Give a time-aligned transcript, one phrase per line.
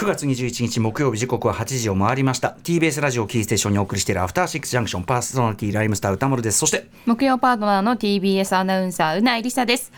[0.00, 2.56] 9月21日木曜日時刻は8時を回りました。
[2.62, 6.58] TBS ラジオキーステーションにお送りしているアフターシックスジャンクションパーソナリティライムスター歌丸です。
[6.58, 9.92] そして木曜パートナーの TBS アナウンサーうないりさです。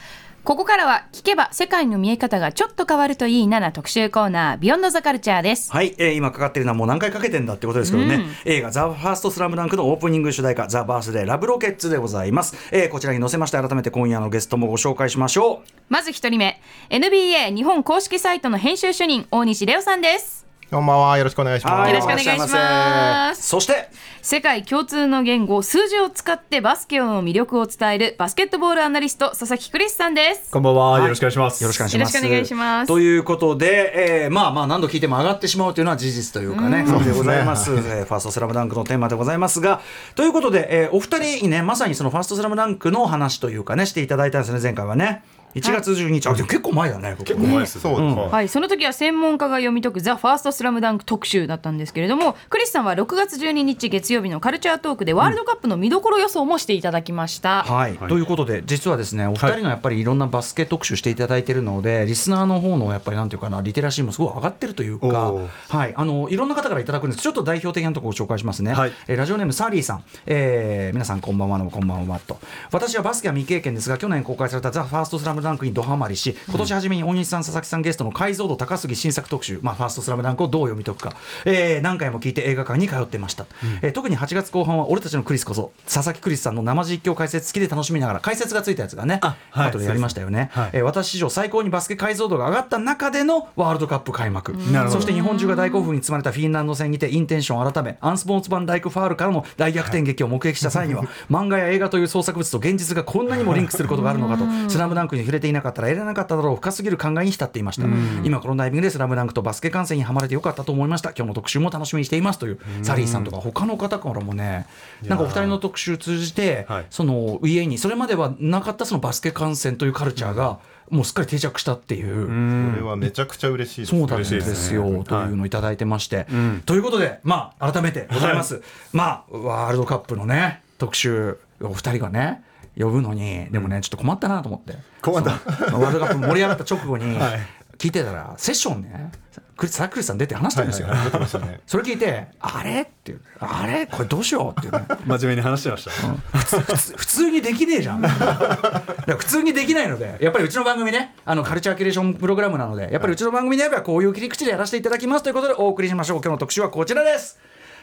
[0.45, 5.71] ここからは聞けば世界の見え方がちょっと変わるといいなな特集コーナービヨンドザカルチャーです。
[5.71, 15.69] はい、えー、今かかってるのはもう何回かけてんだってことですけどね、うん、映画ザ・ファーストスラムダンクのオープニング主題歌ザ・バースデーラブロケッツでございます、えー、こちらに載せまして改めて今夜のゲストもご紹介しましょう。
[15.89, 21.19] まず一人目 NBA 日本公式サイトの編集主任大西レオさんですこんばんは。
[21.19, 21.91] よろしくお願いします。
[21.91, 23.47] よろしくお願いします。
[23.47, 23.91] そして、
[24.23, 30.51] 世界共通の言語、数字を使ってバスケの魅力を伝えるバスケットボールアナリスト、佐々木クリスさんです。
[30.51, 30.99] こんばんは。
[31.01, 31.63] よろしくお願いします。
[31.63, 32.17] よろしくお願いします。
[32.17, 32.89] よろしくお願いします。
[32.89, 37.71] ということで、えー、まあまあ何度聞いても上がってしまうというのは事実というかね、そうでございます。
[37.71, 39.83] えー、ファーストスラムダンクのテーマでございますが、
[40.15, 45.23] ということで、えー、お二人にね、まさにそのファーストスラムダンクの話というかね、していただいたんですね、前回はね。
[45.55, 65.33] 1月12日、はい、あ結構前だね結構前です、そう、うん、はいその時は専門家が読み解く「ザ・ファーストスラムダンク特集だったんですけれどもクリスさんは6月12日月曜日のカルチャートークでワールドカップの見どころ予想もしていただきました、うん、はい、はい、ということで実はですねお二人のやっぱりいろんなバスケ特集していただいているのでリスナーの方のやっぱりなんていうかなリテラシーもすごい上がってるというか
[65.69, 65.95] はい。
[65.97, 67.23] あのいろんな方からいただくんです。
[67.23, 72.39] ちょっと代表的なところを紹介しますね、はい、えー、ラジオネームサーリーさん、えー、皆さんこんばんはのこんばんはと。
[72.71, 94.55] 私はバスケは未経験ですが去年公開されたザ・ファーストスラムダンクにドハマりし今年初めに大西さん佐々木さんゲストの解像度高すぎ新作特集、まあ、ファーストスラムダンクをどう読み解くか、えー、何回も聞いて映画館に通ってました、うん、えー、特に8月後半は俺たちのクリスこそ佐々木クリスさんの生実況解説付きで楽しみながら解説がついたやつがねあ、はい、後でやりましたよね、はい、えー、私史上最高にバスケ解像度が上がった中でのワールドカップ開幕、
[94.91, 107.87] そして日本中が大興奮に包まれたフィンランド戦にてインテンション改めアンスポーツ版ダイクファールからの大逆転劇を目撃した際には、漫画や映画という創作物と現実がこんなにもリンクすることがあるのかと「スラムダンクに触れていなかったら得られなかっただろう深すぎる考えに浸っていました、
[108.23, 111.11] 今このタイミングで「スラムダンクとバスケ観戦にはまれてよかったと思いました。
[111.17, 114.67] 今日の特集も楽しみにしていますというサリーさんとか他の方からもね
[115.03, 120.59] なんかお二人の特集通じて、その家にそれまではなかったそのバスケ観戦というカルチャーが、
[120.91, 122.27] もうすっかり定着したっていう。
[122.27, 123.91] これはめちゃくちゃ嬉しいです。
[123.91, 126.27] そうなんですよ、ね、というのをいただいてまして、はい、
[126.67, 128.55] ということで、まあ改めてございます。
[128.55, 132.43] はい、まあワールドカップのね特集お二人がね。
[132.79, 134.75] 呼ぶのにでもねちょっと困ったなと思って。
[135.01, 135.31] 困った。
[135.31, 137.19] ワールドカップ盛り上がった直後に
[137.79, 139.11] 聞いてたらセッションね
[139.57, 143.87] クリスクリスさん出て話したんですよ、はいはいね、それ聞いて「あれ?」っていう「あれ？
[143.87, 148.03] これどうしよう」っていう、ね、真面目に話してました、うん、普通普通にできねえじゃん。
[148.03, 156.17] 普通にできないのでやっぱりうちの番組ねあのカルチャーキュレーションプログラムなのでやっぱりうちの番組であればこういう切り口でやらせていただきますということでお送りしましょう。
[156.19, 157.39] 今日の特集はこちらです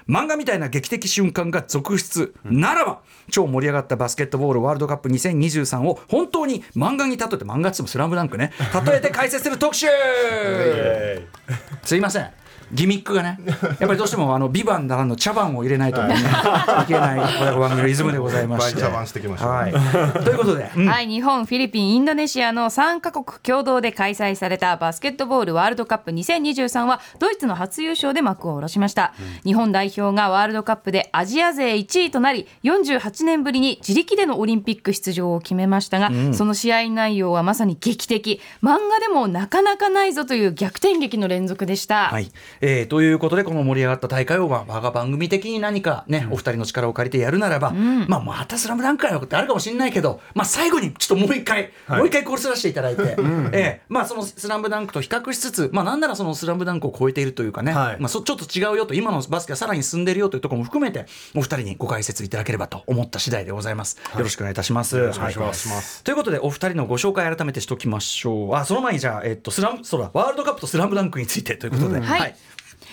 [0.09, 2.33] 漫画みたいな劇的瞬間が続出。
[2.43, 8.51] ならば、超盛り上がったバスケットボールワールドカップ2023を本当に漫画に例えて漫画っつってもスラムダンクね。
[8.85, 9.85] 例えて解説する特集。
[11.83, 12.31] すいません
[12.71, 16.85] ギミックがねやっぱりどうしてもあのビバンならの茶番を入れないと、ね、い。
[16.87, 18.79] けない番組のイズムでございまして。
[18.79, 38.41] 茶番してきました、はい、ということで、うん、はい日本フィリピンインドネシアの3カ国共同で開催されたバスケットボールワールドカップ2023はドイツの初優勝で幕を下ろしました、うん、日本代表がワールドカップでアジア勢1位となり48年ぶりに自力でのオリンピック出場を決めましたが、うん、その試合内容はまさに劇的。
[38.61, 42.09] 漫画でもなかなかないぞという逆転劇の連続でした。
[42.09, 42.31] はい
[42.61, 61.05] えー、ということでこの盛り上がった大会を、まあ、我が番組的に何かね、お二人の力を借りてやるならば、うん、まあまた「スラムダンクかよってあるかもしれないけど、まあ、最後にちょっともう一回、はい、もう一回コールスらせていただいて、うん、えー、まあ、その「スラムダンクと比較しつつ、まあ、なんならその「スラムダンクを超えているというかね、はい、まあ、そちょっと違うよと今のバスケはさらに進んでるよというところも含めて
[61.35, 63.97] お二人にご解説いただければと思った次第でございます。
[64.15, 64.97] よろしくお願いいたします。
[64.97, 66.03] よろしくお願いします。
[66.03, 68.55] ということでお二人のご紹介改めてしておきましょう。
[68.55, 71.99] あその前にじゃあ、えっと、スラムそうだワールドカップとスラムダンクについてということで。
[71.99, 72.35] はい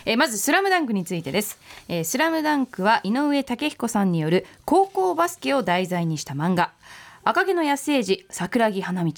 [0.06, 1.59] えー、まずスラムダンクについてです、
[1.89, 6.72] えー、スラムダンクは井上武彦さんによる高校バスケを題材にした漫画。
[7.25, 9.13] 赤毛の野生児桜木花道。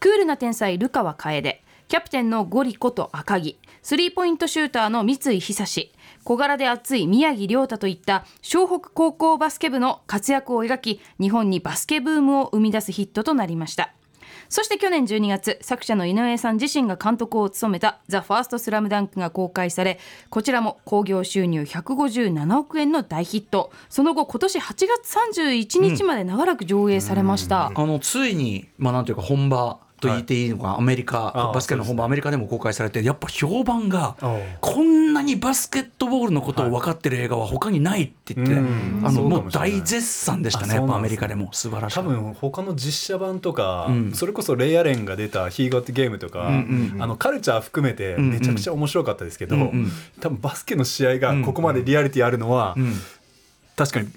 [0.00, 3.58] クールな天才ルカワ楓キャプテンのゴリこと赤木。
[3.82, 5.92] スリーポイントシューターの三井久志。
[6.24, 13.92] 小柄で熱い宮城亮太といった湘北高校バスケ部の活躍を描き日本にバスケブームを生み出すヒットとなりました。
[14.50, 23.70] そして去年12月作者の井上さん自身が監督を務めた「ザ・ファーストスラムダンクが公開されこちらも興行収入157億円の大ヒット。
[23.88, 24.74] その後今年8
[25.04, 25.14] 月
[25.46, 34.16] 31日まで長らく上映されました、うん、あのついに、まあ、なんていうか本場と言っていいのか、アメリカあバスケの本場アメリカでも公開されてやっぱ評判が
[34.60, 39.02] こんなにバスケットボールのことを分かってる映画は他にないって言って、うん。
[39.04, 41.52] あのもう大絶賛でしたねあやっぱアメリカでも。
[41.52, 41.96] 素晴らしい。
[41.96, 44.12] 多分他の実写版とか、うん。
[44.12, 46.96] それこそレイアレンが出た「ヒーゴってゲーム」とか、うん。
[46.98, 49.56] あのカルチャー含めてめちゃくちゃ面白かったですけど、
[50.20, 52.94] 多分バスケの試合がここまでリアリティあるのは、うん。
[53.76, 54.08] 確かに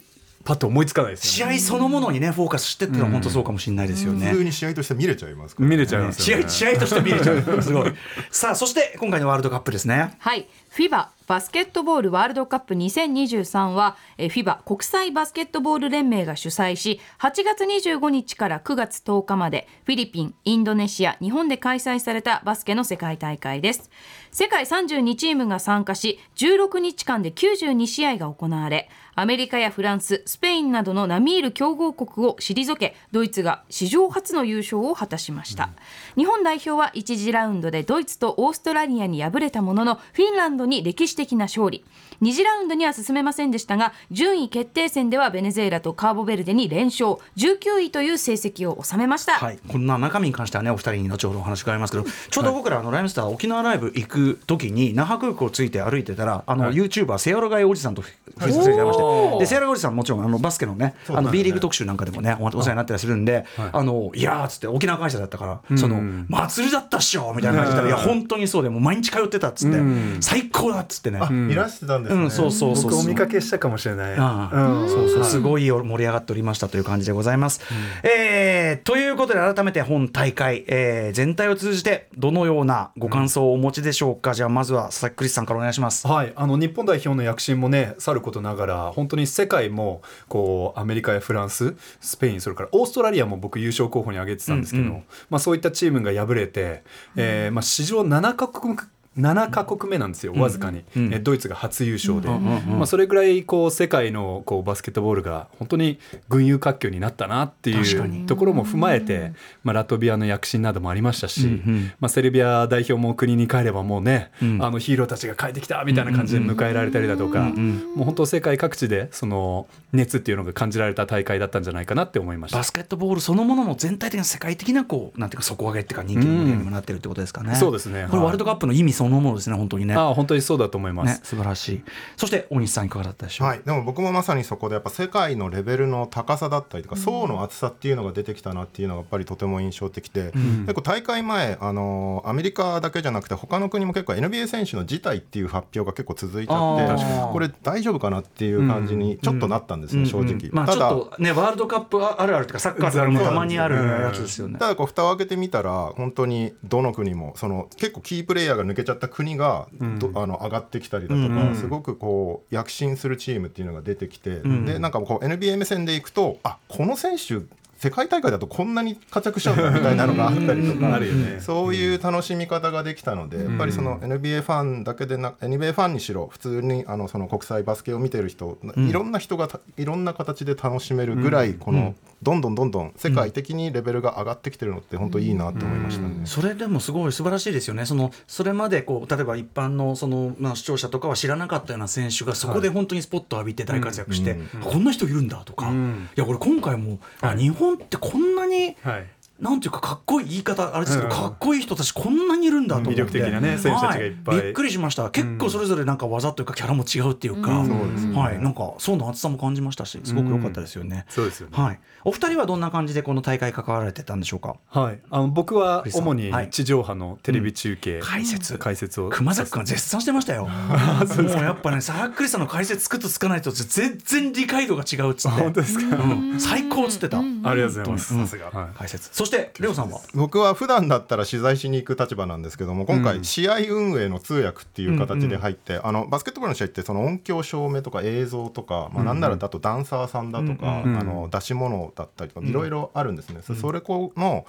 [0.44, 1.56] パッと思いつかないですね。
[1.56, 4.32] 合そのものにねフォーカスしてってのは本当そうかもしれないですよね。
[4.32, 6.44] 普通に試合として見れちゃいますから、見れちゃいますよね。
[6.44, 7.94] 試合試合として見れちゃう すごい
[8.32, 23.90] さあそして今回のワールドカップですねはい、FIBA バスケットボールワールドカップ2023はえー FIBA 国際バスケットボール連盟が主催し8月25日から9月10日までフィリピンインドネシア日本で開催されたバスケの世界大会です
[24.32, 35.70] 世界32チームが参加し16日間で92試合が行われアメリカやフランススペインなどの並みいる強豪国を退けドイツが史上初の優勝を果たしました、
[36.16, 41.86] 日本代表は1次ラウンドでドイツとオーストラリアに敗れたもののフィンランドに歴史的な勝利。
[42.22, 47.18] 2次ラウンドには進めませんでしたが順位決定戦ではベネズエラとカーボベルデに連勝。
[47.38, 56.74] 19位という成績を収めました、はい、こんな中身に関してはねお二人に後ほどお話伺いますけどちょうど僕らあのライムスター沖縄ライブ行く時に那覇空港ついて歩いてたらあの、はい。
[56.76, 59.03] YouTuber セアロガイおじさんとふふすれちゃいまして
[59.40, 63.70] でセアロガイおじさんもちろんあのバスケのねあの B リーグ特集なんかでもねおお世話になったりするんで、はい。
[63.74, 70.18] あのいやーっつって沖縄会社だったから、そのうん祭りだったっしょみたいな感じで言ったら、いや本当にそうでもう毎日通ってたっつって、うん。
[70.22, 71.20] 最高だっつってね。
[71.22, 73.02] あ、いらしてたんですね、うん、そうそうそうそう。
[73.02, 74.16] 僕お見かけしたかもしれない。
[74.16, 75.30] そうそう、はい。
[75.30, 77.62] すごい盛り上がっておりましたという感じでございます。
[78.04, 86.08] えーということで改めて本大会、えー全体を通じてどのようなご感想をお持ちでしょうか、じゃあまずは佐々木クリスさんからお願いします。
[86.08, 95.04] はい、あの日本代表の躍進もねさることながら本当に世界もこうアメリカやフランススペインそれからオーストラリアも僕優勝候補に挙げてたんですけど、うんうん。
[95.30, 96.84] まあ、そういったチームが敗れて、
[97.16, 98.78] えーまあ、史上7カ国
[99.18, 101.14] 7カ国目なんですよ、わずかに、うん。
[101.14, 106.00] えドイツが初優勝で、まあ、それぐらいこう世界のこうバスケットボールが本当に
[106.30, 109.34] 群雄割拠になったなっていうところも踏まえて、
[109.64, 111.92] まあ、ラトビアの躍進などもありましたし、うんうん。
[112.00, 114.64] まあ、セルビア代表も国に帰ればもうね、うん。
[114.64, 122.58] あのヒーローたちが帰ってきたみたいな感じで迎えられたりだとか、んもう本当世界各地でその熱っていうのが感じられた大会だったんじゃないかなって思いました。
[122.58, 122.64] バ。
[122.64, 127.56] スケットボールそのものの全体的な世界的なこうなんていうか底上げっていうか人気の盛り上げにもなってるってことですかね。
[127.56, 128.08] そうですね。
[128.10, 129.96] これワールドカップの意味そのものですね本当にね。
[129.96, 131.20] ああ本当にそうだと思います。
[131.20, 131.84] ね素晴らしい。
[132.18, 133.48] そして大西さんいかがだったでしょう？
[133.48, 150.50] はい、でも僕もまさにそこでやっぱ世界のレベルの高さだったりとか層の厚さっていうのが出てきたなっていうのがやっぱりとても印象的で、結構大会前あのアメリカだけじゃなくて他の国も結構 NBA 選手の辞退っていう発表が結構続いちゃってこれ大丈夫かなっていう感じにちょっとなったんですね、正直。
[150.52, 154.60] まあちただょっとねワールドカップあるあるというかサッカーとかもたまにあるやつですよね。
[154.60, 159.68] ただこう蓋を開けてみたら本当にどの国もその結構キープレイヤーが抜けちゃった国が
[160.00, 161.56] ど、あの上がってきたりだとか、うんうん。
[161.56, 167.42] すごくこう躍進するチームっていうのが出てきて、んでなんかこう NBA 目線でいくとあこの選手
[167.84, 171.42] 世界大会だとこんなに活躍しちゃうんだみたいなのがあったりとかあるよね。
[171.42, 186.22] そういう楽しみ方ができたのでやっぱりその NBA ファンだけでな NBA ファンにしろ普通にあのその国際バスケを見てる人いろんな人がたいろんな形で楽しめるぐらいこのどんどんどんどん世界的にレベルが上がってきてるのって本当いいなと思いましたね。
[186.26, 187.86] それでもすごい素晴らしいですよね。
[187.86, 196.10] そのそれまでこう例えば一般のそのまあ視聴者とかは知らなかったような選手がそこで本当にスポット浴びて大活躍して、あこんな人いるんだとか、うん。
[196.16, 199.08] いやこれ今回も、あはい日本ってこんなにはい
[199.44, 201.22] なんていうかかっこいい言い方あれですけど、うん。
[201.22, 203.02] かっこいい人たちこんなにいるんだと思って。
[203.02, 204.38] 魅力的なね選手たちがいっぱい。
[204.38, 205.10] はびっくりしました。
[205.10, 208.14] 結構それぞれなんか技というかキャラも違うっていうか、うん。
[208.16, 208.42] はい。
[208.42, 211.62] なんか層の厚さも感じましたしすごく良かったですよね、そうですよね。
[211.62, 211.80] はい。
[212.06, 214.56] お二人はどんな感じでこの大会関わられてたんでしょうか？
[214.70, 216.50] はい、あの僕は主にはい。
[216.50, 218.58] 地上波のテレビ中継、解説。
[218.58, 219.10] 解説を。
[219.10, 220.48] 熊崎君は絶賛してましたよ。
[220.48, 225.42] もうやっぱね、サークリさんの解説つくとつかないと全然理解度が違うっつって。
[225.42, 226.40] 本当ですか、うん。
[226.40, 227.20] 最高っつってた。
[227.20, 228.14] ありがとうございます。
[228.14, 228.28] うん。
[228.28, 228.46] さすが。
[228.52, 228.68] はい。
[228.78, 229.10] 解説。
[229.12, 230.00] そしてレオさんは？
[230.14, 240.94] 僕は普段だったら取材しに行く立場なんですけども今回試合運営の通訳っていう形で入って、あのバスケットボールの試合ってその音響照明とか映像とか、まあ、なんならだとダンサーさんだとか、うん。
[240.94, 241.00] うん。
[241.00, 243.42] あの出し物だったりとかいろいろあるんですね。
[243.42, 244.46] それこの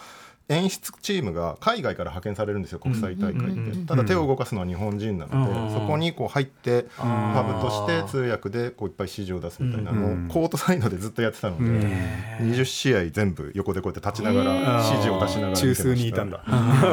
[0.49, 12.53] 演出チームが海外から派遣されるんですよ国際大会って、ただ手を動かすのは日本人なので、うんそこにこう入ってハブとして通訳でこういっぱい指示を出すみたいなのをうんコートサイドでずっとやってたので、うん。
[12.53, 16.45] 20試合全部横でこうやって立ちながら指示を出しながら中枢にいたんだ。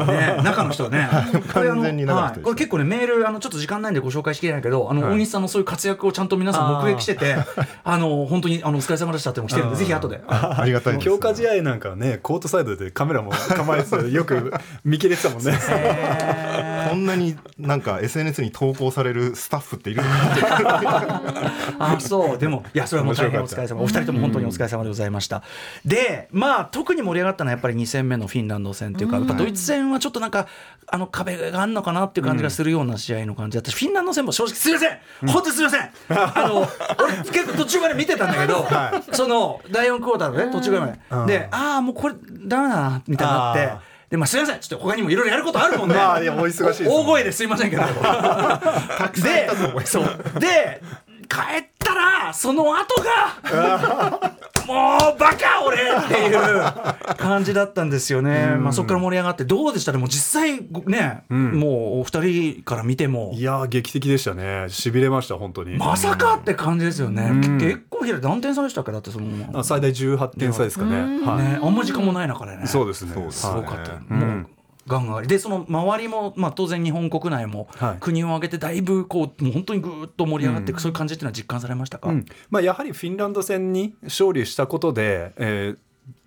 [0.06, 1.08] ね、中の人はね、
[1.48, 2.42] 完全に中の人はい。
[2.42, 5.12] これ結構ねメールあのちょっと時間ないんでご紹介しきれないけど、あの、はい。
[5.12, 7.36] 大西さんのそういう活躍をちゃんと皆さん目撃してて、
[7.84, 10.22] あの本当にあのお疲れ様でしたっても来てるんで、ぜひ後で。
[10.26, 14.24] ありがたい強化試合なんかはねコートサイドでカメラも構えよ。
[14.24, 14.52] く
[14.84, 15.58] 見切れてたもんね。
[16.88, 20.02] こんなになんか SNS に投稿されるスタッフっている
[21.78, 22.38] あそう。
[22.38, 23.82] でもいやそれはもう大変お疲れ様。
[23.82, 25.42] お二人とも本当にお疲れ様でございました、
[25.84, 30.46] でまあ特に盛り上がったのはやっぱり2戦目のフィンランド戦っていうか、やっぱドイツ戦はちょっとなんか
[30.86, 34.98] あの壁があるのかなっていう感じがするような試合の感じだったし、フィンランド戦も正直すいません。
[35.26, 36.60] 本当にすいません、あの
[37.02, 38.68] 俺結構途中まで見てたんだけど、
[39.12, 43.92] その第4クォーターのね途中ぐらいまで、でああもうこれダメだなみたいになって。
[44.10, 44.60] でまあすいません。
[44.60, 45.94] ちょっと他にもいろいろやることあるもんね。
[45.94, 47.82] まあいやお忙しいです大声ですいませんけど。
[49.22, 49.50] で、
[49.86, 50.04] そう
[50.38, 50.82] で
[51.28, 53.02] 帰ったらその後
[53.50, 54.20] が
[54.66, 58.56] もうバカ俺っていう感じだったんですよね。
[58.58, 59.92] まあそこから盛り上がってどうでした？
[59.92, 63.32] でも実際ね、もうお二人から見ても。
[63.34, 64.66] いやー劇的でしたね。
[64.68, 65.76] しびれました本当に。
[65.78, 67.28] まさかって感じですよね。
[67.28, 67.58] ん。
[67.58, 69.58] 結構何点差でしたっけだってその。
[69.58, 70.96] あ最大18点差ですかね。
[71.24, 72.66] はい、ね、あんま時間もない中でね。
[72.66, 73.14] そうですね。
[73.30, 74.18] すすごかったよ、うん。
[74.18, 74.46] もう
[74.86, 77.96] ガンガンでその周りも、まあ、当然日本国内もはい。
[78.00, 82.24] 国を挙げてだいぶこうもう本当にぐーっと盛り上がっていく、そういう感じっていうのは実感されましたか、うん。
[82.50, 85.78] まあ、やはりフィンランド戦に勝利したことで、えー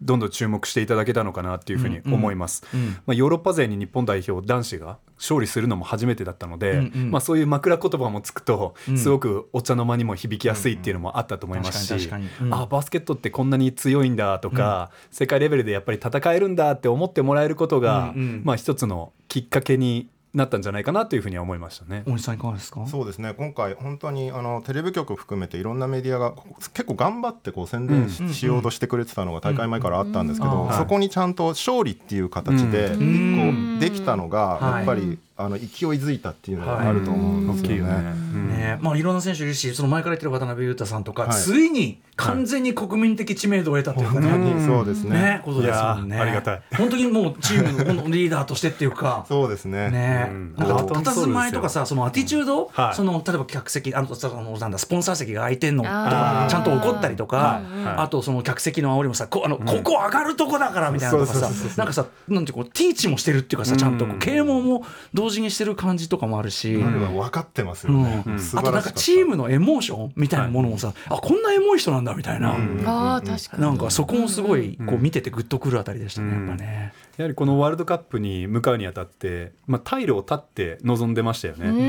[0.02, 2.88] どんどん注目していただけたのかなっていうふうに思います、うんうん。
[2.88, 7.12] まあ、ヨーロッパ勢に日本代表男子が勝利するのも初めてだったので、うんうん。
[7.12, 8.98] まあ、そういう枕言葉もつくとうん。
[8.98, 12.50] すごくお茶の間にも響きやすいっていうのもあったと思いますし、確かに確かに。
[12.50, 12.54] うん。
[12.54, 18.42] あバスケットってこんなに強いんだとか、世界レベルでやっぱり戦えるんだって思ってもらえることが、うんうん。
[18.44, 22.04] まあ、一つのきっかけになったんじゃないかなというふうには思いましたね。
[22.06, 22.86] 大西さんいかがですか？
[22.88, 23.34] そうですね。
[23.34, 26.34] 今回本当にあのテレビ局含めていろんなメディアが
[26.74, 28.34] 結構頑張ってこう宣伝し,、うん。
[28.34, 30.68] しようとしてくれてたのが大会前からあったんですけど、うん。
[30.68, 33.78] うんそこにちゃんと勝利っていう形で、ん。
[33.78, 34.76] こうできたのがはい。
[34.78, 35.68] やっぱり、あの勢い
[36.00, 37.94] づいたっていうのがあると思うんですよね。
[38.34, 38.48] うん。
[38.50, 38.78] ね。
[38.82, 41.32] まあ、いろんな選手いるしその前から言ってる渡辺裕太さんとか、はい。
[41.34, 45.22] ついに完全に国民的知名度を得たというかね,、本当にそうですね。
[45.22, 46.16] ねことですもんね。
[46.16, 46.62] いやーありがたい。
[46.78, 49.26] 本当にもうチーム のリーダーとしてっていうか。
[49.28, 49.90] そうですね。
[49.90, 50.28] ね。
[50.30, 50.56] うん。
[50.56, 52.96] なんか本当にそうですよ佇まいとかさそのアティチュード、はい。
[52.96, 64.86] その例えば客席あのそのなんだスポンサー席が空いてんのとかちゃんと怒ったりとか、うんうんあとその客席の煽りもさこあの、ここ上がるとこだからみたいなのとかさなんかさなんていうかこうティーチもしてるっていうかさちゃんとこう啓蒙も
[65.26, 66.76] 同時にしてる感じとかもあるし。
[66.76, 68.40] 分かってますよね、うん。
[68.40, 73.64] 素あとなんかチームのエモーションみたいなものもさ、あこんなエモい人なんだみたいな、あー確かに。
[73.64, 76.94] なんかそこもすごいこう見ててグッとくるあたりでしたね、うんやっぱね。
[77.18, 81.70] やはりこのワールドカップに向かうにあたって、まあ、退路を断って臨んでましたよね。
[81.70, 81.76] うん。
[81.78, 81.82] う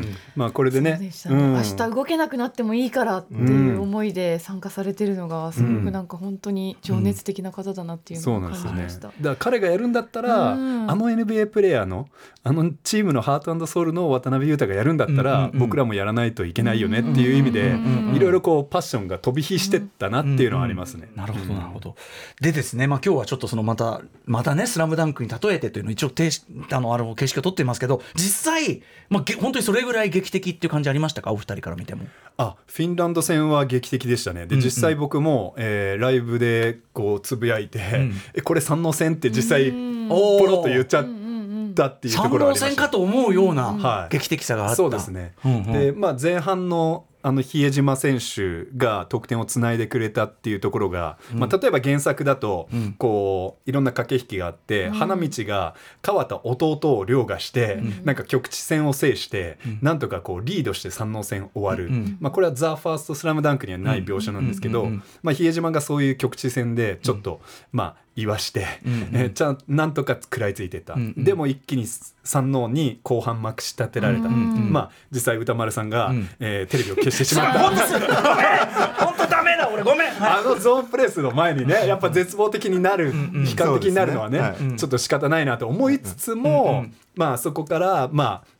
[0.00, 0.04] ん。
[0.34, 0.98] まあ、これでね。
[0.98, 1.10] ね。
[1.28, 1.54] うん。
[1.54, 8.78] 明日動けなくなってもいいからっていう思いで参加されてるのがすごくなんか本当に情熱的な方だなっていうそのをうなんですよね。
[8.78, 9.08] 感じました。
[9.08, 10.90] だから彼がやるんだったら、うん。
[10.90, 12.08] あの NBA プレーヤーの
[12.42, 15.58] あのチームのハートソウルの渡辺裕太がやるんだったら、うんうんうん。
[15.58, 18.16] 僕らもやらないといけないよねっていう意味で、うんうんうん。
[18.16, 21.10] いろいろこうパッションが飛び火してったなっていうのはありますね。
[21.14, 21.96] なるほどなるほど。
[22.40, 31.32] でですね、まあ今日はちょっとそのまたまたね「スラムダンクに例えてというのを一応定しあのあの形式を取っていますけど実際まあげ本当にそれぐらい劇的っていう感じありましたか？
[31.32, 32.06] お二人から見ても。
[32.38, 34.46] あフィンランド戦は劇的でしたね。
[34.46, 38.12] で実際僕も、えーライブでこうつぶやいて、ん。
[38.34, 41.22] えこれ三能戦って実際ポロッと言っちゃっうんうんう
[41.70, 42.66] んたっていうところはありました。
[42.68, 44.12] 戦かと思うようなはい。
[44.12, 44.76] 劇的さがあった。
[44.76, 45.72] そうですね、うんうん。
[45.72, 52.92] で、まあ、前半のあの比江島選手が得点をつないでくれたっていうところが、まあ、例えば原作だと、うん。
[52.92, 62.16] こういろんな駆け引きがあって、花道が川田弟を凌駕して、なんか局地戦を制して、なんとかこうリードして三能戦終わる、うん。
[62.20, 64.86] まあ、これは「ザ・ファーストスラムダンクにはない描写なんですけど、うん。
[64.86, 64.94] うん。
[64.94, 65.02] うん。
[65.24, 67.40] まあ、比江島がそういう局地戦でちょっと、
[67.72, 69.00] まあ言わして、うんうん。
[69.12, 71.24] えーちゃんなんとか食らいついてた、うんうん。
[71.24, 71.86] でも一気に
[72.24, 76.28] 三能に後半まくし立てられた、うんまあ実際歌丸さんが、うん。
[76.40, 77.58] えーテレビを消してしまった。
[79.06, 80.10] 本当ダメだ俺ごめん。
[80.10, 83.44] は いあのゾーンプレスの前にねやっぱ絶望的になる、んうん。
[83.44, 86.94] 悲観的になるのはね,、ねはいちょっと仕方ないなと思いつつも、うんうん。
[87.14, 88.56] まあそこからまあ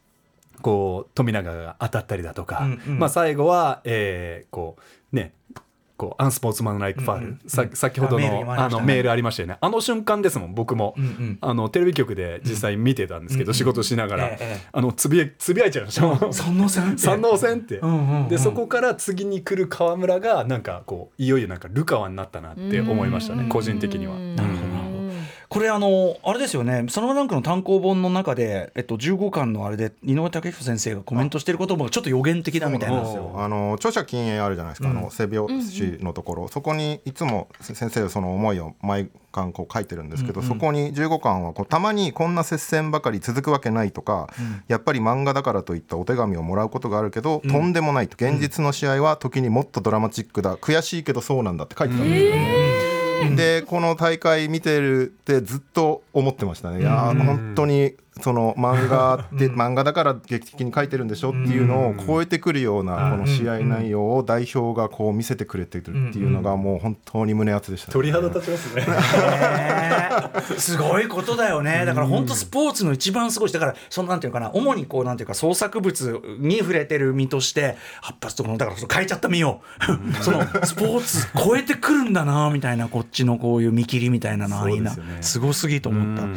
[0.63, 2.99] こう富永が当たったりだとか、うんうん。
[2.99, 4.77] まあ最後は、えーこ
[5.13, 5.33] うね
[5.97, 8.45] こうアンスポーツマンライクファール、うんうんさ先ほどのね。
[8.49, 9.57] あのメールありましたよね。
[9.61, 11.39] あの瞬間ですもん僕も、うんうん。
[11.41, 14.69] あのテレビ局で実際見てたんですけど、うん仕事しながら、ええええ。
[14.73, 16.99] あのつぶやつぶやいちゃいました三能戦って。
[16.99, 18.29] 三能戦って、うんうんうん。
[18.29, 24.15] でそこから次に来る河村がなんかこういよいよなんかルカワになったなって思いましたね個人的には。
[24.15, 24.37] うん
[25.57, 33.43] これあのあれですよね「サラマダンク」の単行本の中で、えっと、15巻のあれで井上武彦先生がコメントしてることもちょっと予言的だみたいなそうなんですよ。
[33.43, 44.29] あの著者禁煙あるじゃないですか、あの背拍子のところ、そこにいつも先生その思いを毎巻こう書いてるんですけど、そこに15巻はこうたまにこんな接戦ばかり続くわけないとか、
[44.69, 48.17] やっぱり漫画だからといったお手紙をもらうことがあるけど、とんでもないと。
[48.23, 50.59] 現実の試合は時にもっとドラマチックだ。
[50.59, 52.86] 悔しいけどそうなんだって書いてたんですよね。
[53.37, 56.81] でこの大会見てるってずっと思ってましたね。
[56.81, 68.87] いやー本当にその漫画 って漫画だから劇的に書いてるんでしょっていうのを超えてくるようなこの試合内容を代表がこう見せてくれてるっていうのがもう本当に胸熱でしたね、鳥肌立ちますね。
[68.87, 71.85] ねすごいことだよね。
[71.85, 79.61] だから本当スポーツの一番すごいだからそのなんていうかな主にこうなんていうか創作物に触れてる身として発発とこのだからその変えちゃった身を
[80.23, 85.19] そのスポーツ超えてくるんだなみたいなこっちのこういう見切りみたいなのはいいなね。
[85.21, 86.23] すごすぎと思った。
[86.23, 86.37] うん。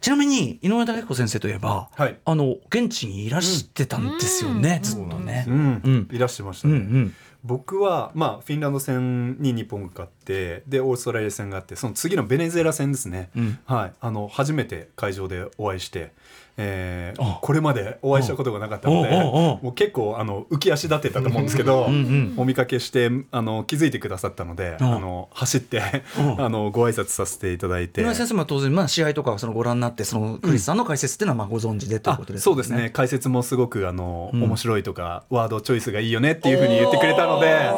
[0.00, 2.16] ちなみに井上武彦先生といえば、はい。
[2.24, 5.44] あの現地にいらしてたんですよね、ずっとね。
[5.48, 5.80] うん。
[5.84, 6.08] うん。
[6.12, 7.14] いらしてましたね、うんうん。
[7.44, 13.58] 僕は、まあ、フィンランド戦に日本が勝ってでオーストラリア戦があってその次のベネズエラ戦ですね、うん。
[13.64, 16.12] はい、あの初めて会場でお会いして、
[16.58, 17.38] えーあ。
[17.40, 22.34] これまでお会いしたことがなかったのでもう結構あの浮き足立ってたと思うんですけどうんうん。
[22.36, 25.00] お見かけしてあの気づいてくださったのであうん。
[25.00, 25.80] の走って
[26.18, 26.40] うん。
[26.44, 28.02] あのご挨拶させていただいて。
[28.02, 32.90] 井上先生も当然、まあ、試合とかそのご覧になってそのクリスさんの解説っていうのはまあご存知でというあことですそうですね。
[32.90, 34.42] 解説もすごくあの、うん。
[34.42, 37.70] 面白いとかワードチョイスがいいよねっていうふうに言ってくれたので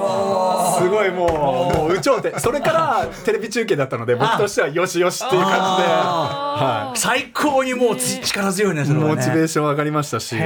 [0.79, 1.31] すごいもう
[1.79, 9.15] もう有頂天それからテレビ中継だったので僕としてはよしよしっていう感じで、は最高にもうつ力強いねい、それはね。
[9.15, 10.37] モチベーション上がりましたし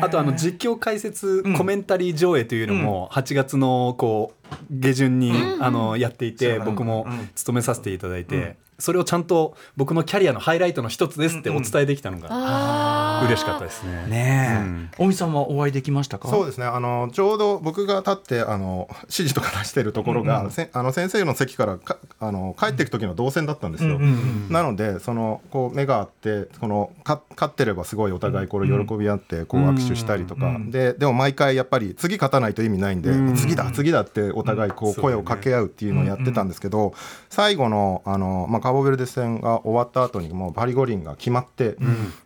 [0.00, 1.54] あとあの実況解説ん。
[1.54, 7.30] コメンタリー上映というのも8月のこう下旬にあのやっていて僕もうん。
[7.34, 14.06] 務めさせていただいてそれをちゃんと僕のキャリアのハイライトの一つですってお伝えできたのが嬉しかったですね。
[14.06, 14.90] ねえ、うん。
[14.98, 16.28] 大見さんはお会いできましたか？
[16.28, 16.66] そうですね。
[16.66, 23.96] あのちょうど僕が立ってあの 指示とか出してるところが、せあの先生の席からかあの帰っていく時の動線だったんですよ。
[23.96, 36.94] うんうんうんなのでそのこう目があってこのか勝ってればすごいお互いこれ喜び合ってこう握手したりとか、うんででも毎回やっぱり次勝たないと意味ないんで、うん次だ次だってお互いこう声を掛け合うっていうのをやってたんですけど、
[37.28, 41.76] 最後のあの、まあ、カーボベルデ戦が終わった後にもうパリ五輪が決まって、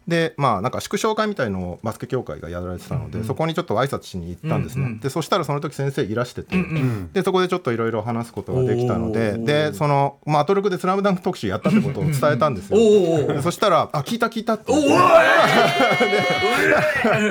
[0.08, 13.42] でまあなんか祝勝会みたいのをバスケ協会がやられてたので、そこにちょっと挨拶しに行ったんですね、うんうんでそしたらその時先生いらしてて、んでそこでちょっといろいろ話すことができたのででその、まあ、アトロクで「スラムダンク特集やったってことを伝えたんですよ。
[13.42, 14.72] そしたら「あ聞いた聞いた」って。
[14.72, 14.94] お言って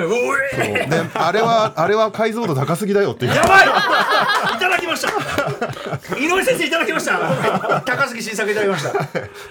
[0.06, 3.66] おいであれはあれは解像度高すぎだよっていうやばい
[4.56, 9.01] いただきました井上先生いただきました高杉新作いただきました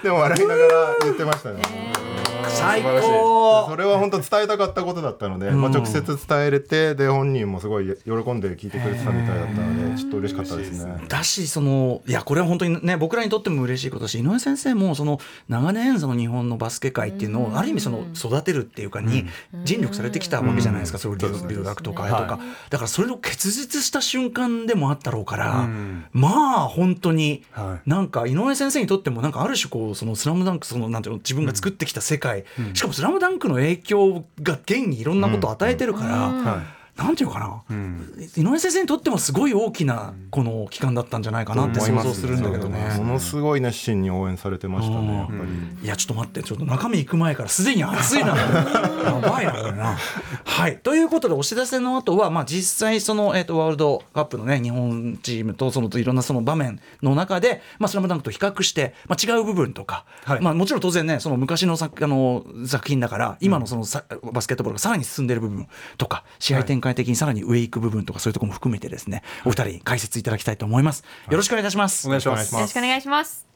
[0.02, 1.62] でも笑いながら言ってましたね。
[1.74, 2.11] えー
[2.50, 3.08] 晴らしい。
[3.08, 11.04] 高それは本当伝えたかったことだったので、まあ、直接伝えれてで本人もすごい喜んで聞いてくれてたみたいだったのでちょっと嬉しかったですね。
[11.08, 19.26] だしそのいやこれは本当にね僕らにとっても嬉しいことだし井上先生もその長年その日本のバスケ界っていうのをある意味その育てるっていうかに
[19.64, 26.04] 尽力されてきたわけじゃないですか、それを留留学とかとか、はだからそれの結実した瞬間でもあったろうから、うん。
[26.12, 27.88] まあ本当に、はい。
[27.88, 32.41] なんか井上先生にとってもなんかある種こうその「スラムダンクそのなんていうの自分が作ってきた世界、
[32.74, 38.28] しかも「スラムダンクの影響が現にいろんなことを与えてるから、はいなんていうのかな、うん。
[38.36, 42.98] 井上先生にとってもすごい大きなこの期間だったんじゃないかなって想像するんだけどね。
[42.98, 45.86] ものすごい熱心に応援されてましたねやっぱり。
[45.86, 48.36] いやちょっと待ってちょっと中身行く前からすでに熱いな。
[48.36, 49.96] やばいなこれな。
[50.44, 50.78] はい。
[50.78, 60.40] ということでお知らせの後はまあ実際その、えー、とワールドカップのね日本チームとそのいろんなその場面の中で「まあ、スラムダンクと比較して、まあ、違う部分とか、はい。
[60.42, 71.04] まあ、もちろん当然ねその昔の作あの作品だから今のそのさ、バスケットボールがさらに進んでいる部分とか試合展開的にさらに上行く部分とかそういうところも含めてですねお二人解説いただきたいと思います。
[71.30, 72.06] よろしくお願いいたします。
[72.06, 73.46] お願いしますお願いしよろしくお願いします。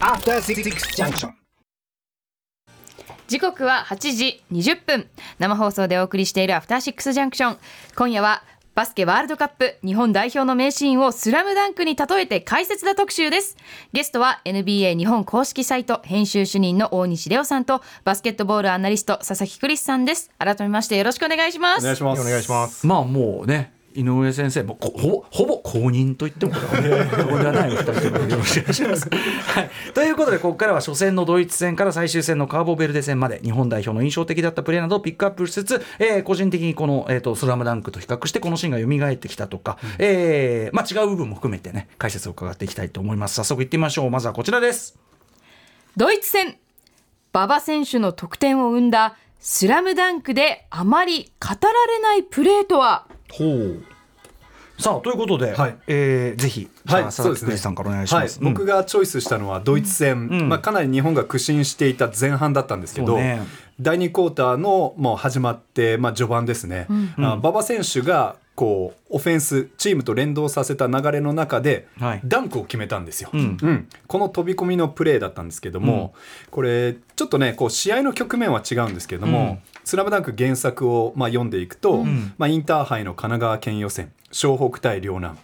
[0.00, 0.62] After Six
[0.96, 1.32] Junction.
[3.28, 7.58] 時刻は8時20分生放送でお送りしているアフターシックスジャンクション
[7.94, 8.42] 今夜は
[8.80, 13.58] バスケワールドカップ日本代表の名シーンをスラムダンクに例えて解説だ特集です。
[13.92, 20.30] ゲストは NBA 日本公式サイト編集主任の大西レオさんとバスケットボールアナリスト佐々木クリスさんです。
[20.38, 21.80] 改めましてよろしくお願いします。
[21.80, 22.22] お願いします。
[22.22, 22.86] お願いします。
[22.86, 29.10] まあもうね井上先生もこほほぼ公認と言ってもこれは過言ではないお二人ということでよろしくお願いします。
[29.10, 43.34] はい、ということでここからは初戦のドイツ戦から最終戦のカーボベルデ戦まで日本代表の印象的だったプレーなどをピックアップしつつ、えー個人的にこの、えー、とスラムダンクと比較してこのシーンが蘇ってきたとか、えーまあ、違う部分も含めてね解説を伺っていきたいと思います。
[43.34, 44.96] 早速いってみましょうまずはこちらです。
[45.96, 46.56] ドイツ戦
[47.32, 53.06] 馬場選手の得点を生んだスラムダンクであまり語られないプレーとは？
[54.80, 55.76] さあということで、はい。
[55.86, 58.42] えーぜひはい、佐々木さんからお願いします。
[58.42, 60.48] はい、僕がチョイスしたのはドイツ戦、ん。
[60.48, 63.42] まあ、かなり日本が苦心していた前半だったんですけど、ね。
[63.80, 66.86] 第2クォーターのもう始まって、まあ、序盤ですね、
[67.18, 72.20] あ馬場選手がこうオフェンスチームと連動させた流れの中で、はい。
[72.24, 73.58] ダンクを決めたんですよ、ん。
[73.60, 73.88] うん。
[74.06, 76.14] この飛び込みのプレーだったんですけども、
[76.50, 79.60] これちょっとねこう試合の局面は違うんですけども
[79.90, 82.04] 「スラムダンク原作をまあ読んでいくと、
[82.38, 85.36] まあ、インターハイの神奈川県予選湘北対両南。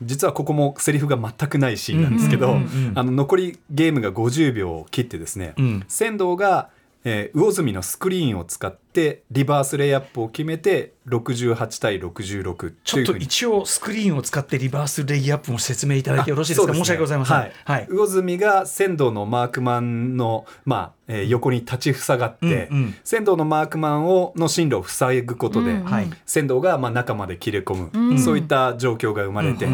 [0.00, 2.56] 実はここもセリフが全くないシーンなんですけど、
[2.94, 5.84] あの残りゲームが50秒を切ってですね、ん。
[5.86, 6.70] 仙道が、
[7.04, 16.66] えー魚住のスクリーンを使ってリバースレイアップを決めて68対66ちょっと一応スクリーンを使ってリバースレイアップも説明いただいてよろしいですか？
[16.66, 17.36] そう申し訳ございません。
[17.36, 17.52] はい。
[17.64, 17.86] はい。
[17.88, 22.94] 魚住が仙道のマークマンの、まあえー横に立ちふさがって、うんうん。
[23.04, 26.10] 仙道のマークマンをの進路を塞ぐことで、うんはい。
[26.26, 29.66] 仙道がまあ中まで切れ込む、そういった状況が生まれて、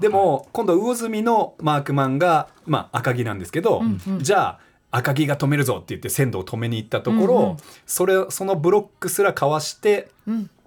[0.00, 3.82] でも今度魚住のマークマンが、まあ、赤木なんですけど、
[4.18, 10.08] じゃあ赤木が止めるぞって言って仙道を止めに行ったところ、それそのブロックすらかわして、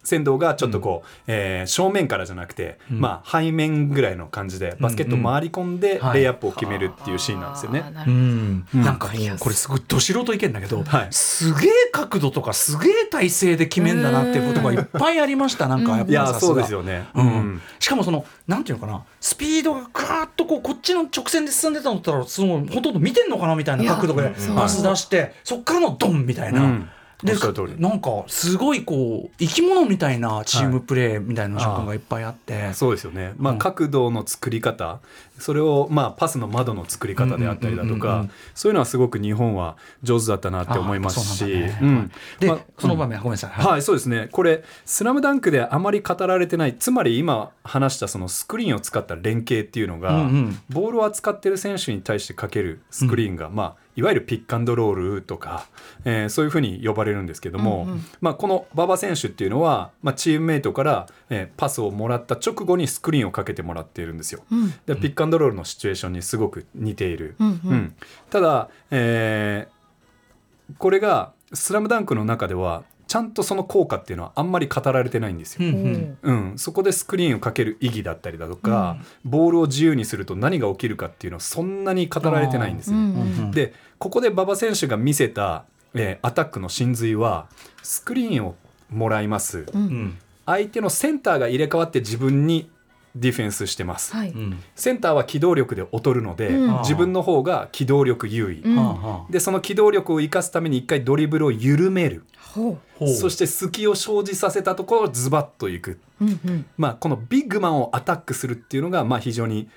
[0.10, 7.82] 仙道がちょっとこう、えー正面からじゃなくて、まあ背面ぐらいの感じでバスケットを回り込んではいレイアップを決めるっていうシーンなんですよね。
[7.94, 11.08] なん、なんかもうこれすごいど素人意見だけど、はい。
[11.12, 15.68] すげえ角度とかすげえ体勢で決めんだなっていうことがいっぱいありました。
[15.68, 16.40] なんかやっぱいやさすが。
[16.42, 17.06] そうですよね。
[17.14, 17.26] うん。
[17.26, 17.62] うん。
[17.80, 26.90] しかもそのなんていうのかなスピードがガーッとこうこっちの直線で進んでたのったらそのほとんど見てんのかなみたいな角度でパス出してそっからのドンみたいな。
[27.22, 27.36] うんで
[27.78, 33.60] なんかすごいこう生き物みたいなチームプレーみたいな瞬間がいっぱいあって、そうですよね、まあ、うん。
[33.60, 35.00] 角度の作り方
[35.40, 38.28] それをまあパスの窓の作り方であったりだとうんうんうんうん。
[38.28, 44.30] かそういうのはすごく日本は上手だったなって思いますしねうんで、まあその場面、ごめんなさい、はい、そうですね。
[44.32, 50.60] これ、スラムダンクであまり語られてない、つまり今話したそのスクリーンを使った連携っていうのが、うんうん。
[50.70, 55.66] ボールを扱ってる選手に対してかけるスクリーンが、まあ、いわゆるピックアンドロールとか、
[56.06, 57.88] えーそういうふうに呼ばれるんですけども、
[58.22, 64.44] まあ、この馬場選手っていうのは、まあ、チームメイトから、えーパスをもらった直後にスクリーンをかけてもらっているんですよ。
[64.86, 67.36] でピックアンドロールのシチュエーションにすごく似ている。
[67.40, 67.72] うんうん。
[67.72, 67.96] うん。
[68.30, 69.80] ただ、えー
[70.78, 75.68] これが「スラムダンクの中ではちゃんとその効果っていうのはあんまり語られてないんですよ。
[75.68, 76.50] うんうん。
[76.52, 82.98] うん、そこでスクリーンをかける意義だったりだとか、ボールを自由にすると何が起きるかっていうのはそんなに語られてないんですよ。
[82.98, 83.08] うんう
[83.46, 85.66] んでここで馬場選手が見せた、
[85.96, 87.48] えーアタックの真髄は
[87.82, 88.56] スクリーンを
[88.92, 90.18] もらいます、うん。
[90.46, 92.70] 相手のセンターが入れ替わって自分に
[93.16, 94.30] ディフェンスしてます、はい。
[94.30, 94.64] うん。
[94.76, 96.80] センターは機動力で劣るので、うん。
[96.80, 99.26] 自分の方が機動力優位、うん。
[99.30, 102.24] でその機動力を生かすために一回ドリブルを緩める。
[103.00, 103.08] う。
[103.08, 106.66] そして隙を生じさせたところをズバッといく、ううんうん。
[106.78, 109.70] まあ、このビッグマンをアタックするっていうのがまあ非常に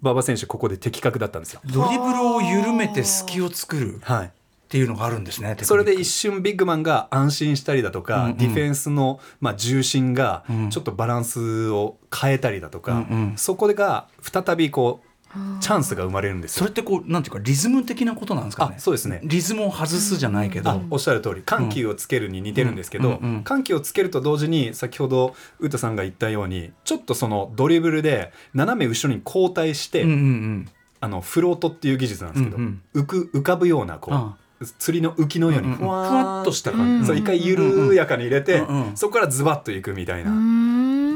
[0.00, 1.60] 馬場選手ここで的確だったんですよ。
[1.64, 3.96] ドリブルを緩めて隙を作る。
[3.96, 4.32] っはい
[4.72, 5.54] ていうのがあるんですね。
[5.60, 15.08] それでテ一瞬ビッグマンが安心したりだとか、うんうんディフェンスの、まあ、重心がうんちょっとバランスを変えたりだとか、うんうんそこが再びこう
[15.60, 16.60] チャンスが生まれるんですよ。
[16.60, 18.76] それってこうなんていうかリズム的なことなんですかね？
[18.76, 20.70] あそうですねリズムを外すじゃないけど。
[20.70, 30.68] あおっしゃる通り緩急をつけるに似てるんですけど、うんうんうん緩急をつけると同時に先ほどウタさんが言ったようにちょっとそのドリブルで斜め後ろに後退して、うんうんうん。
[31.04, 37.06] あのフロートっていう技術なんですけど、うん浮く浮かぶようなこう、あ釣りの浮きのようにうんうんふわーふわっとした感じ。
[37.06, 40.30] そう一回緩やかに入れて、うんうんそこからズバッといくみたいな、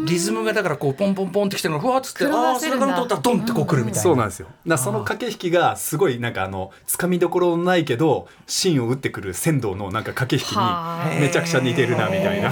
[0.06, 4.02] リズムがだからこうポンポンポンってきてるのがふわっつって狂ああそれわせるんだから取ったらドンってこう来るみたいな。
[4.02, 4.46] そうなんですよ。
[4.46, 12.50] だからその駆け引きがすごいなんかあのつかみどころないけど芯を打ってくる仙道のなんか駆け引きはにめちゃくちゃ似てるなみたいな。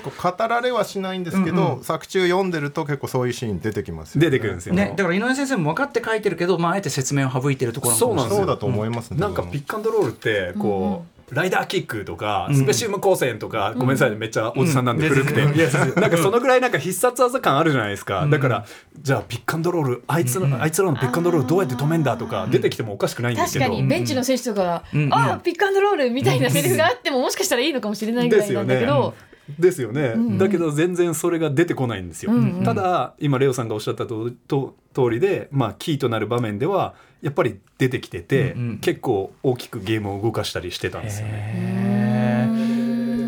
[0.00, 4.30] 結構語られはしないんですけど、作中読んでると結構そういうシーン出てきますよね。
[4.30, 18.66] 出てくるんですよね、だから井上先生も分かって書いてるけど、まあ、あえて説明を省いてるところそうなんですよそうだと思いますね、なんかピックアンドロールってこう、ライダーキックとかうんスペシウム光線とか、ごめんなさいねめっちゃおじさんなんでうん古くて、いやいやなんかそのぐらいなんか必殺技感あるじゃないですか、だから
[19.00, 25.14] じゃあピックアンドロールあいつら、あいつらのピックアンドロールどうやって止めんだとか出てきてもおかしくないんです確けど、確かにベンチの選手とかが「うんうん。
[25.14, 29.14] ああピックアンドロール」みたいなセリフがあってももしかしたらいいのかもしれないぐらいなんだけど、
[29.58, 30.38] ですよね、ん。
[30.38, 32.64] だけど全然それが出てこないんですよ、うんうん。
[32.64, 38.78] ただ今レオさんがおっしゃったとと通りで、まあ、キーとなる場面ではやっぱり出てきてて、うんうん。
[38.78, 42.50] 結構大きくゲームを動かしたりしてたんですよね。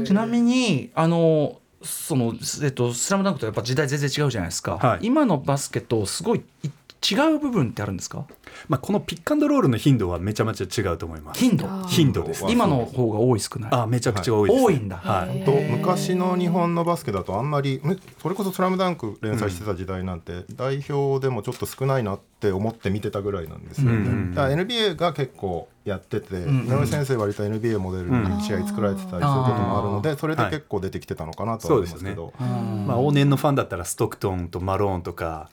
[0.05, 5.07] ちなみにあのそのえっと「スラムダンクとやっぱ時代全然違うじゃないですか、はい。
[5.07, 6.69] 今のバスケとすごいい
[7.13, 8.27] 違う部分ってあるんですか？
[8.69, 11.41] まあ、このピックアンドロールの頻度はめちゃめちゃ違うと思います。
[11.41, 11.69] 頻度？
[11.87, 12.45] 頻度です。
[12.49, 14.67] 今の方が多い少ないあめちゃくちゃ多いです、ね。
[14.67, 14.97] 多いんだ。
[14.97, 15.39] はい。
[15.41, 35.51] へと昔の日本のバスケだとあんまりねそれこそ「スラムダンク連載してた時代なんて、代表でもちょっと少ないなって思って見てたぐらいなんですよね、うんうんだから NBA が結構やってて、んうん井上先生割と NBA モデルに試合作られてたりすることもあるので、それで結構出てきてたのかなとは思いますけど、まあ、往年のファンだったらストクトンとマローンとか、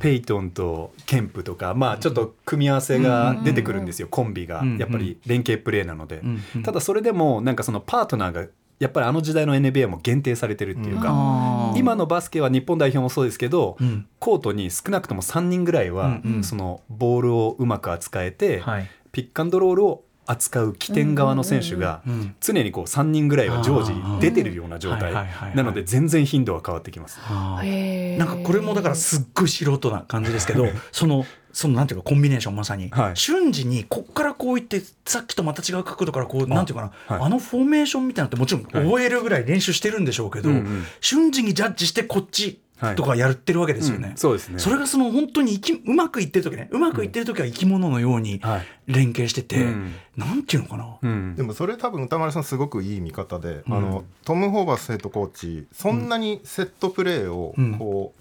[0.00, 4.60] ペイトンとケンプとか、まあ、ちょっと組み合わせが出てくるんですよ、コンビが。
[4.60, 6.62] うんやっぱり連携プレーなので、んうん。
[6.62, 8.46] ただそれでもなんかそのパートナーが
[8.78, 14.06] やっぱりあの時代の NBA も限定されてるっていうか、今のバスケは日本代表もそうですけど、うん。
[14.18, 18.90] コートに少なくとも3人ぐらいは、そのボールをうまく扱えて、はい。
[19.12, 22.02] ピックアンドロールを扱う起点側の選手が
[22.40, 25.12] 常にこう3人ぐらいは常時出てるような状態。
[25.54, 27.18] なので全然頻度は変わってきます。
[27.28, 33.16] なんかこれもだからすっごい素人な感じですけど そのそのなんていうかコンビネーションまさに、はい。
[33.16, 37.30] 瞬時にこっからこういってさっきとまた違う角度からこうなんていうかなあ,、はい。
[37.30, 40.84] のフォーメーションみたいなのってもちろん覚えるぐらい練習してるんでしょうけど、うんうん。
[41.00, 44.08] 瞬時にジャッジしてこっちはいとかやってるわけですよね。
[44.12, 44.58] うんそうですね。
[44.58, 48.66] それがその本当に生きうまくいってる時ねうまくいってる時は生き物のようにはい。
[48.86, 49.92] 連携してて、うん。
[50.16, 51.36] なんていうのかな、うん。
[51.36, 58.19] でもそれ多分歌丸さんすごくいい見方で、あのトム・ホーバスヘッドコーチそんなにセットプレーをうんこう、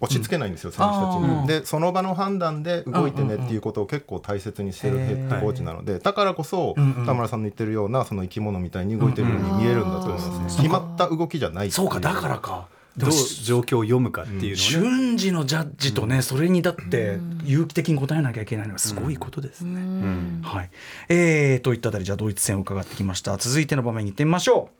[0.00, 1.46] 押し付けないんですよ、選手たちに。
[1.46, 7.06] でその場の判断で動いてねっていうことを結構大切にしてるヘッドコーチなので、だからこそ、うんうん。
[7.06, 10.36] 田村さんの言ってるようなその生き物みたいに動いてるように見えるんだと思いますね。
[10.36, 12.68] うん決まった動きじゃないそうかだからか。
[12.96, 19.80] でどうも状況を読むかっていう瞬時のジャッジとね、それにだって有機的に答えなきゃいけないのはすごいことですね。
[19.80, 20.40] うん。
[20.42, 20.70] はい、
[21.08, 23.36] えー、といったあたりじゃあドイツ戦を伺ってきました。
[23.36, 24.70] 続いての場面に行ってみましょ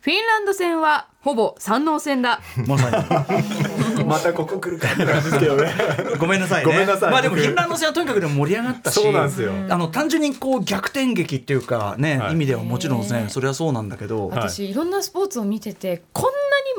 [0.00, 2.40] フィンランド戦はほぼ三能戦だ。
[2.64, 4.04] うまさに。
[4.06, 5.72] またここ来るかって感じですけどね。
[6.18, 6.72] ごめんなさいね。
[6.72, 7.10] ごめんなさい。
[7.10, 8.94] まあでもフィンランド戦はとにかくでも盛り上がったし。
[8.94, 9.52] そうなんですよ。
[9.68, 12.32] あの単純にこう逆転劇っていうかね、はい。
[12.32, 14.72] 意味ではもちろんねそれはそうなんだけど、私い。
[14.74, 16.30] ろんなスポーツを見ててこんな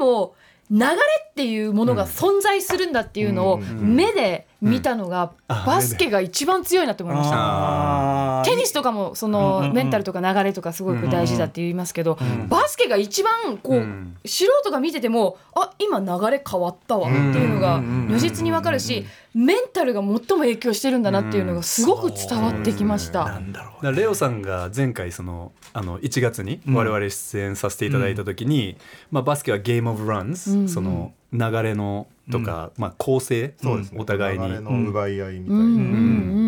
[0.05, 0.33] にも
[0.71, 0.85] 流れ
[1.29, 8.43] っていうものが存在するんだっていうのを目で見たのがあバスケが一番強いなと思いました。
[8.45, 9.67] テニスとかもそうんうんうん。
[9.67, 12.17] のメンタルとか流れとかすごく大事だって言いますけど、
[12.49, 14.17] バスケが一番こううん。
[14.25, 23.37] 素人が見ててもあ今流れ変わったわっていうのが如実にわかるしメンタルが最も影響してるんだなっていうのがすごく伝わってきましなた。
[23.37, 23.73] んだろう。
[23.75, 28.77] だからレオさんが前回そのあの1月に我々出演させていただいた時に、
[29.11, 30.69] まあ、バスケはゲームオブランズ、うん。
[30.69, 33.99] その流れのとか、まあ、構成、そうですね。
[33.99, 35.61] お互いに、流れの奪い合いみたいな。
[35.61, 35.67] うん。
[35.67, 35.71] う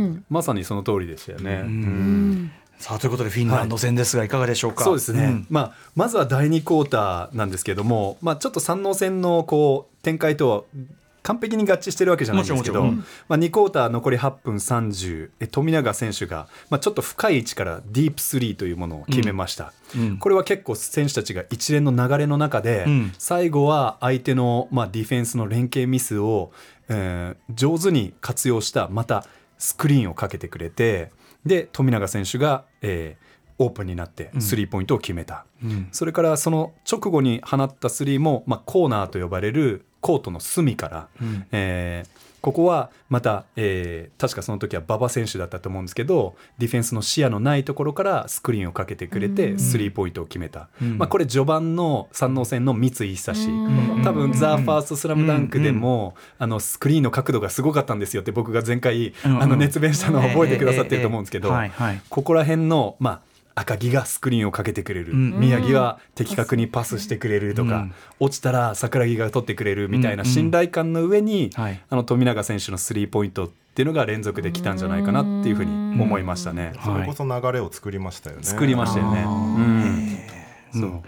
[0.06, 0.26] ん。
[0.30, 1.62] まさにその通りでしたよね。
[1.65, 1.67] うん。
[1.67, 2.52] うん。
[2.82, 4.28] さあということでフィンランド戦ですがい。
[4.28, 5.48] かがでしょうか、そうですね、ん。
[5.50, 10.63] まあ、まずは第2クォーターなんですけども、まあ、ちょっと三能戦のこう展開とは
[11.24, 20.18] 完璧に合致してるわけじゃないんですけど、もちろんもまあ、2クォーター残り8分30え富永選手が、まあ、ちょっと深い位置からディープスリーというものを決めました、うん。
[20.18, 23.14] これは結構選手たちが一連の流れの中で、うん。
[23.18, 26.52] 最後は相手の、まあ、ディフェンスの連携ミスを、
[26.90, 29.26] えー上手に活用したまた
[29.58, 31.12] スクリーンをかけてくれて
[31.46, 33.32] で富永選手が、えー
[33.62, 35.88] オープンになってスリーポイントを決めた、うん。
[35.92, 41.46] それからその直後に放ったスリーも、まあ、コーナーと呼ばれるコートの隅から、うん。
[41.52, 50.98] えーここはまた、えー確かその時は馬場選手だったと思うんですけどディフェンスの視野のないところからスクリーンをかけてくれてスリーポイントを決めた、うん。
[50.98, 54.02] まあ、これ序盤の三能戦の三井久志うん。
[54.04, 61.54] 多分「ザ・ファーストスラムダンクでも、あのスクリーンの角度がすごかったんですよって僕が前回、あの熱弁したのを覚えてくださってると思うんですけど、
[62.10, 65.40] ここら辺の、まあ、赤木がスクリーンをかけてくれる、うん。
[65.40, 67.94] 宮城は的確にパスしてくれるとか、うん。
[68.20, 71.82] 落ちたら桜木が取ってくれるみたいな信頼感の上に、はい。
[71.90, 76.74] あの富永選手のスリーポイントっていうのが連続できたんじゃないかなっていうふうに思いましたね。
[76.84, 78.44] それこそ流れを作りましたよね。
[78.44, 79.24] 作りましたよね。
[79.24, 80.84] うん。
[80.84, 80.86] う。
[80.86, 81.04] ん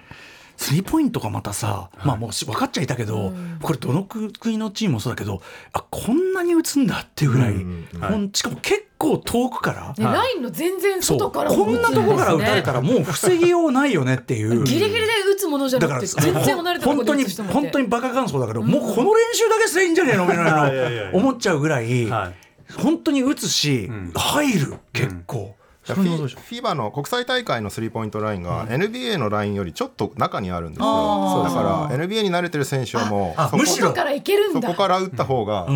[0.55, 5.41] スリーポイントがまたさ、まあもうし分かっちゃいたけど、これどの国のチームもそうだけど
[5.73, 7.99] あこんなに打つんだっていうぐらい、うんうん。
[7.99, 10.15] ほんしかも結構遠くから、ねはい。
[10.15, 14.63] ラインの全然外からこんなとこから打たれたららもう防ぎようないよねっていう。
[14.63, 14.99] ギリギリで
[15.33, 22.33] 打つものじゃだからなくて全然離れたところで本当に本当にバカ感想だけど、もうこの練習だけすればいいんじゃねえのみたいなや思っちゃうぐらい、はい。
[22.81, 24.11] 本当に打つし、ん。
[24.15, 31.43] 入る結構、フィ FIBA の国際大会のスリーポイントラインが NBA のラインよりちょっと中にあるんですよ。
[31.43, 33.87] だから NBA に慣れてる選手はもうそこあむしろ。
[33.87, 35.67] 外からいけるんだそこから打った方が、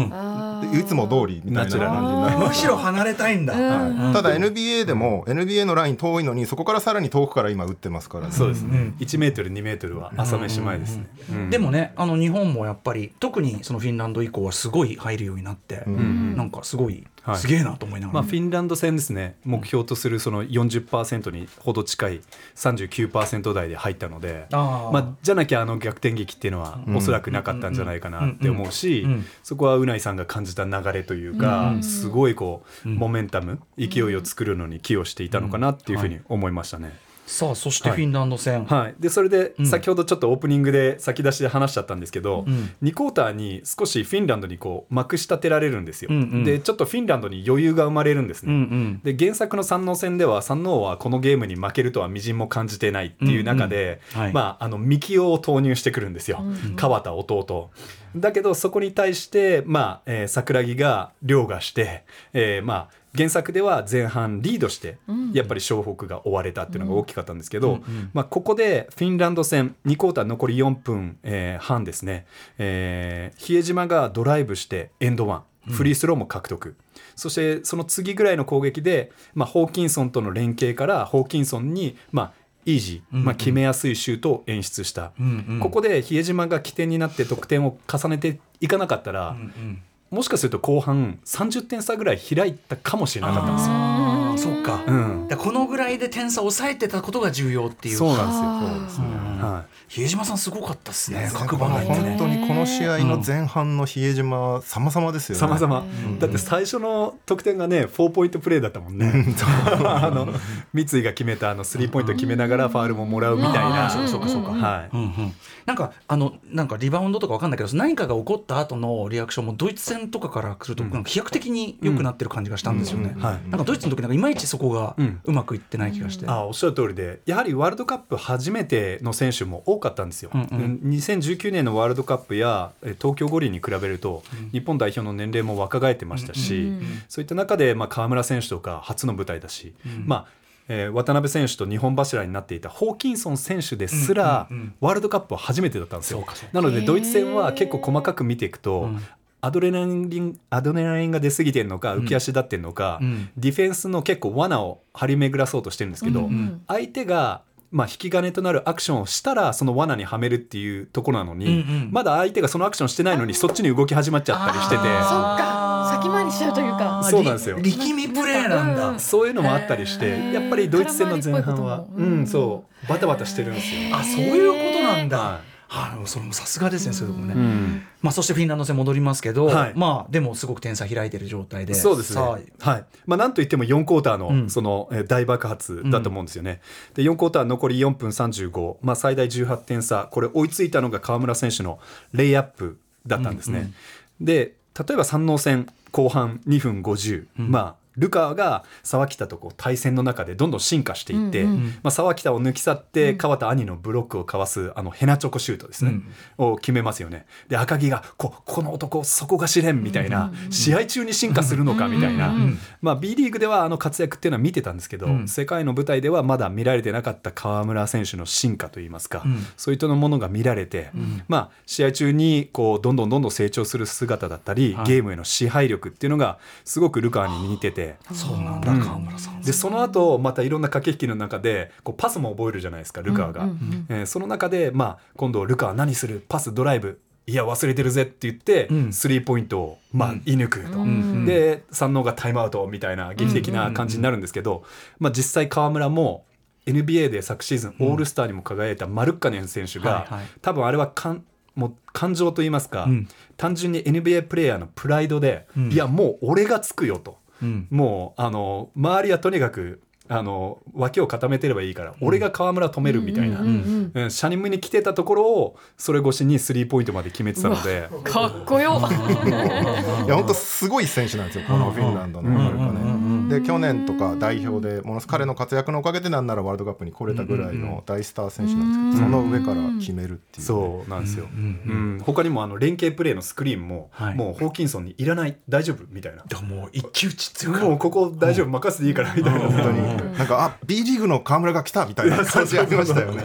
[0.73, 2.47] いつも通りみたいな感じになります。
[2.47, 4.13] むしろ離れたいんだ、うん。
[4.13, 8.31] ただ NBA でも NBA のライン遠いのにそこからさらに遠くから今打ってますからね。
[8.31, 11.07] そうですね、1メートル2メートルは朝飯前ですね。
[11.29, 11.49] うん。
[11.49, 16.37] でもねあの日本もやっぱり特にそのフィンランド以降はすごい入るようになって、ん。
[16.37, 17.37] なんかすごいはい。
[17.39, 19.35] すげえなと思いながまあ、ら、フィンランド戦ですね。
[19.43, 22.21] 目標とするその40%にほど近い
[22.55, 29.05] 39%台で入ったのでまあ、じゃなきゃあの逆転劇っていうのはおそらくなかったんじゃないかなって思うし
[29.43, 37.06] そこはうないさんが感じた流れというか、すごいこう、モメンタム勢いを作るのに寄与していたのかなっていうふうに思いましたね。
[37.27, 39.65] さあそしてフィンランド戦、はい、でそれでん。
[39.65, 42.71] 先ほどちょっとオープニングで先出しで話しちゃったんですけど、ん。
[42.81, 46.43] 2クォーターに少しフィンランドにこうまくし立てられるんですよ、うんうん。
[46.45, 49.01] でちょっとフィンランドに余裕が生まれるんですね、うんうん。
[49.03, 54.23] で原作の三能戦では三能はこのゲームに負けるとはみじんも感じてないっていう中で、うんうん。
[54.23, 54.33] はい。
[54.33, 56.41] まあ、あのミキオを投入してくるんですよ、
[56.77, 57.71] 川田弟。
[58.15, 64.97] だけどそこに対して、まあえー桜木が凌駕して、えーまあ原作では前半リードして
[65.33, 67.79] やっぱり湘北が追われたっていうのが大きかったんですけど、
[68.13, 72.27] まあ、ここでフィンランド戦2クォーター残り4分、えー半ですね、
[72.57, 75.43] えー比江島がドライブしてエンドワン。
[75.69, 76.77] フリースローも獲得、
[77.13, 82.31] そしてその次ぐらいの攻撃で、まあ、ホーキンソンとの連携からホーキンソンに、まあ、
[82.65, 85.59] イージー、まあ、決めやすいシュートを演出した、うんうん。
[85.59, 94.16] ここで比江島が起点になって得点を重ねていかなかったら、うんもしかすると後半30点差ぐらい開いたかもしれなかったんですよ。
[94.37, 95.27] そっか、うん。
[95.27, 97.97] だからこのぐらいで点差を抑えてたことが重要っていう。
[97.97, 99.07] そうなんそうですね。
[99.07, 101.29] うんは比江島さんすごかったですね。
[101.33, 102.03] 各まあ番組。
[102.03, 105.11] ね本当にこの試合の前半の比江島様々。
[105.11, 105.59] ですい、よね。
[105.59, 105.85] 様々、
[106.19, 109.07] だって最初の得点がね4ポイントプレーだったもんね。
[109.85, 110.27] あの
[110.73, 114.51] 三井が決めたあのスリーポイント決めながらファールももらうみたいな、そうかそうかそうか。
[114.51, 115.33] はい、うんうん、
[115.65, 123.21] なんかあのなんかリバウンドとかわかんないけど何かが起こった後のリアクションもドイツ戦とかから来ると、なんか飛躍的に良くなってる感じがしたんですよね、うん。
[123.21, 123.49] はい。
[123.49, 125.21] なんかドイツの時なんかいまいちそこがうん。
[125.23, 130.79] うまくいってない気がして、あおっしゃる通りでやはりワールドカップ初めての選手も多かったんですよ、うんうん。
[130.83, 136.71] 2019年のワールドカップやえ東京五輪に比べると、日本代表の年齢も若返ってましたし、
[137.09, 139.73] そういった中で、まあ、河村選手とか初の舞台だし、
[140.05, 140.25] まあ
[140.69, 144.73] えー渡辺選手と日本柱になっていたホーキンソン選手ですら、うんうんうん。
[144.81, 146.25] ワールドカップは初めてだったんですよ。
[146.51, 149.01] なのでドイツ戦は結構細かく見ていくと、うん
[149.47, 149.85] アドレナリ
[150.19, 153.29] ンアドレナリンが出過ぎてるのか浮き足立ってるのか、うん。
[153.37, 161.55] ディフェンスの結構罠を張り巡らそうとしてるんですけど、ん相手が、まあ、引き金となるアクションをしたらその罠にはめるっていうところなのに、うんう
[161.85, 161.89] ん。
[161.91, 164.81] まだ相手がそのアクションしてないのにそっちに動き始まっちゃったりしてて。
[164.81, 165.67] そっか。
[166.01, 167.01] 先回りしちゃうというか。
[167.05, 167.57] そうなんですよ。
[167.61, 172.87] り力みプレーなんだ、うんそういうのもあったりして、やっぱりドイツ戦の前半は、ううんん、そう。
[172.89, 173.95] バタバタしてるんですよ。
[173.95, 177.83] あそういうことなんだ、ははあ、それもさすがですね、そういうとこね、うん。
[178.01, 179.73] まあ、そしてフィンランド戦戻りますけど、はい。
[179.75, 181.73] まあでもすごく点差開いてる状態で。
[181.73, 182.21] そうですね。
[182.21, 182.85] はい。
[183.05, 184.49] まあなんといっても4クォーターの、うん。
[184.49, 186.61] その、えー大爆発だと思うんですよね。
[186.93, 191.79] で4クォーター残り4分35、まあ最大18点差、これ追いついたのが河村選手の
[192.13, 193.71] レイアップだったんですね。
[194.19, 201.59] で例えば三能戦後半2分50、まあルカが沢北とこう対戦の中でどんどん進化していって、うんうん。
[201.83, 206.01] まあ、沢北を抜き去って川田兄のブロックをかわすあのヘナチョコシュートですね、
[206.37, 207.25] を決めますよね。
[207.47, 212.33] で赤木がここの男そこが試練みたいな、試合中に進化するのかみたいな、
[212.81, 215.27] まあ、B リーグではあの活躍っていうのは見てたんですけど、うん。
[215.27, 219.45] 世界の舞台ではまだ見られてなかった河村選手の進化といいますか、うん。
[219.57, 220.91] そういったものが見られて、
[221.27, 224.85] まあ、試合中にこうどんどんどんどん成長する姿だったり、はい。
[224.85, 227.86] ゲームへの支配力っていうのがすごくルカーに似てて。
[228.13, 228.79] そうなんだ、うん。
[228.79, 229.41] 川村さん。
[229.41, 233.49] でその後またいろんな駆け引きの中でこうパスも覚えるじゃないですかルカーが、うん。
[233.49, 233.85] うんうん。
[233.89, 236.23] えーその中で、まあ、今度ルカー何する？
[236.27, 236.99] パスドライブ？
[237.29, 238.93] いや忘れてるぜって言って、うん。
[238.93, 240.21] スリーポイントを、まあうん。
[240.25, 241.25] 射抜くと、うん。
[241.25, 244.63] で三能がタイムアウトみたいな劇的な感じになるんですけど、
[244.99, 246.25] まあ、実際河村も
[246.65, 250.25] NBA で昨シーズンオールスターにも輝いたマルッカネン選手が、はいはい。
[250.41, 251.23] 多分あれはかん
[251.55, 253.07] もう感情といいますか、うん。
[253.35, 255.71] 単純に NBA プレイヤーのプライドで、うん。
[255.71, 257.17] いやもう俺がつくよと。
[257.41, 257.67] うん。
[257.69, 264.11] もうあの周りはとにかくあの脇を固めてればいいから、俺が河村止めるみたいな、うんうんうんうん。
[264.11, 267.89] シャニムに来てたところをそれ越しにスリーポイントまで決めてたので。
[268.05, 268.79] かっこよ。
[268.79, 272.79] いや本当すごい選手なんですよこのフィンランドのマルカネ
[273.29, 280.45] で去年とか代表でものす彼の活躍のおかげでなんならワールドカップに来れたぐらいの大スター選手なんですけどその上から決めるっていう。
[280.45, 281.97] そうなんですよ、うん。
[281.97, 282.03] うん。
[282.03, 284.15] 他にもあの連携プレーのスクリーンも、はい。
[284.15, 285.37] もうホーキンソンにいらない。
[285.49, 286.23] 大丈夫みたいな。
[286.27, 287.49] だからもう一騎打ちってい。
[287.49, 288.47] うかもうここ大丈夫。
[288.47, 290.17] 任せていいからみたいな、本当に。
[290.17, 293.23] なんかあ B リーグの河村が来たみたいな 感じありましたよね。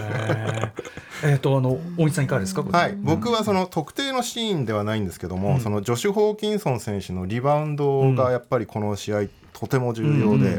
[1.25, 1.35] え。
[1.35, 9.23] っ、とあの大西さんいかがですか、はい、僕はその特定のシーンではないんですけども、そのジョシュ・ホーキンソン選手のリバウンドがやっぱりこの試合
[9.63, 10.59] とても重要で。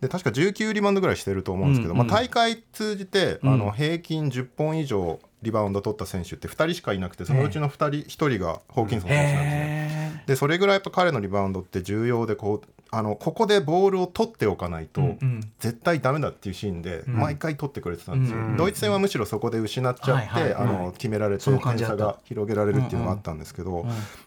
[0.00, 10.22] で確か19リバウンドぐらいしてると思うんですけど、まあ、大会通じて、うんあの平均10本以上リバウンド取った選手って2人しかいなくてそのうちの2人、1人がホーキンソン選手なんですね。
[10.24, 17.10] へでそれぐらいやっぱ彼のリバウンドって重要でこうあのここでボールを取っておかないと、うん絶対ダメだっていうシーンでん。
[17.10, 18.56] 毎回取ってくれてたんですよ、うん。
[18.56, 23.86] ドイツ戦はむしろそこで失っちゃって、あの決められて点差が広げられるっていうのがあったんですけど、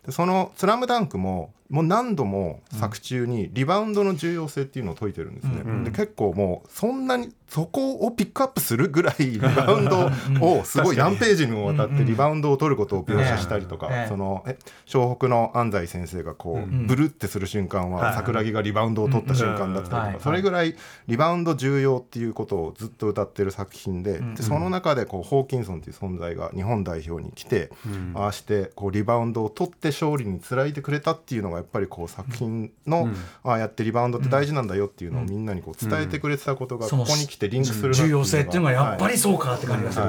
[0.09, 5.83] その「スラムダンクももう何度も作中にリバウンドの重要性っていうのを解いてるんですね、うん。
[5.83, 10.09] で結構もうそんなにそこをピックアップするぐらいリバウンド
[10.41, 14.07] をすごい何ページにもわたってリバウンドを取ることを描写したりとか、ええ。
[14.07, 16.87] そのえ湘北の安西先生がこう、うん。
[16.87, 18.03] ブルってする瞬間はい。
[18.05, 20.75] は桜木がリバウンドを取った瞬間だったりとか、それぐらい
[21.07, 27.71] リバウンド重要っていうことをずっと歌ってる作品で,、でその中でこうホーキンソンっていう存在が日本代表に来て、
[28.15, 33.15] ああしてこうリバウンドを取って勝利につないでくれたっていうのがやっぱりこう作品の、うん。
[33.43, 40.05] ああやってリバウンドって大事なんだよっていうのをみんなにこう伝えてくれてたことがここに来てリンクするな重要性っていうのがやっぱはいりそうかって感じがする、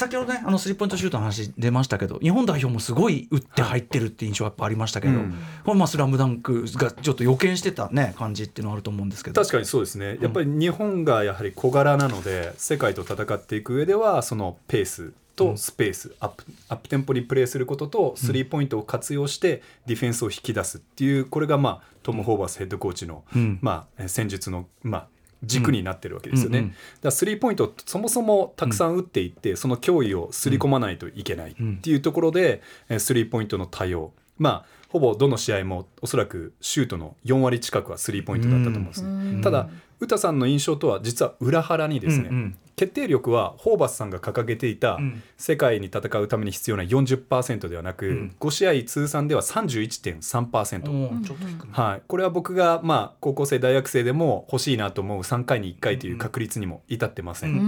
[0.00, 5.34] 先ほどねあのスリーポイントシュートの話出ましたけど日本代表もすごい打って入ってるって印象がやっぱありましたけど、うん。
[5.62, 9.38] これまあ「スラムダンクがちょっと予見してたね感じっていうのはあると思うんですけど。
[9.38, 10.16] 確かにそうですね。
[10.22, 23.58] やっぱり日本がやはり小柄なので世界と戦っていく上ではそのペースとスペース、アップアップテンポにプレーすることとスリーポイントを活用してディフェンスを引き出すっていうこれがまあトム・ホーバスヘッドコーチの、うん。
[23.60, 25.08] まあ、え戦術の、まあ、
[25.42, 26.58] 軸になってるわけですよね。
[26.58, 39.42] うんうんだからスリーポイントをそもそもたくさん打っていって、その脅威をすり込まないといけないっていうところで、えスリーポイントの対応まあほぼどの試合もおそらくシュートの4割近くはスリーポイントだったと思うんですね。
[39.42, 39.68] ただ
[40.08, 42.56] 詩さんの印象とは実は裏腹にですね、うんうん。
[42.76, 45.22] 決定力はホーバスさんが掲げていたん。
[45.36, 48.36] 世界に戦うために必要な40%ではなく、ん。
[48.40, 57.60] 5試合通算では31.3%、おーちょっと低めはい、これは僕がまあ高校生大学生でも欲しいなと思う3回に1回という確率にも至ってません、うんう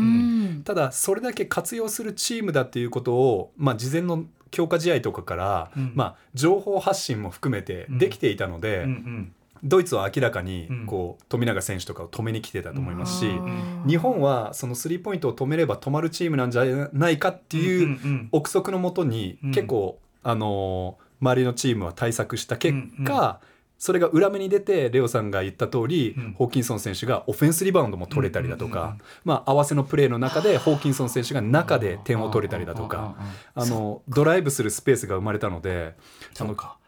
[0.61, 0.63] ん。
[0.65, 5.93] ただそれだけ活用するチームだっていうことを、まあ、事前の強化試合とかから、うん。
[5.95, 9.35] まあ、情報発信も含めてできていたので、うんうん
[9.65, 10.87] ドイツは明らかにうん。
[10.87, 13.85] こう富永選手とかを止めに来てたと思いますし、うん。
[13.87, 18.29] 日本はそのスリーポイントを止めれば止まるチームなんじゃないかってうんいううん。
[18.33, 19.51] 憶測のもとにうん。
[19.53, 23.39] 結構、あのー周りのチームは対策した結うん果、
[23.79, 26.33] それが裏目に出てレオさんが言った通り、うん。
[26.33, 33.15] ホーキンソン選手がオフェンスリバウンドも取れたりだとか、まあ、合わせのプレーの中でホーキンソン選手が中で点を取れたりだとか
[33.55, 35.95] あのドライブするスペースが生まれたので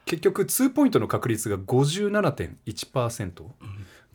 [0.05, 3.31] 結局ツーポイントの確率が57.1%。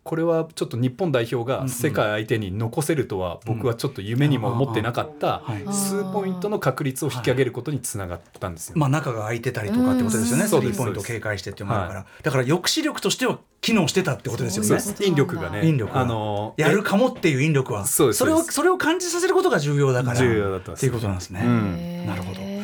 [0.09, 5.63] これはちょっと日本代表が世界相手に残せるとは僕はちょっと夢にも思ってなかったはい。
[5.71, 8.73] 数ポイントの確率を引き上げることにつながったんですよ。
[8.75, 10.49] まあ、中が空いてたりとかってことですよね、うん。
[10.49, 14.67] スリーポイントを警戒してっていうのがあるから、だから抑止力としては機能してたってことですよね。
[14.69, 14.97] そうで。
[14.97, 15.05] す。
[15.05, 17.85] 引力がね引力があのやるかもっていう引力は。
[17.85, 18.25] そうです。
[18.25, 20.15] れをそうですそれを感じさせることが重要だから。
[20.17, 21.41] 重要だったんですっていうことなんですね。
[21.45, 22.05] うん。
[22.07, 22.58] なるほど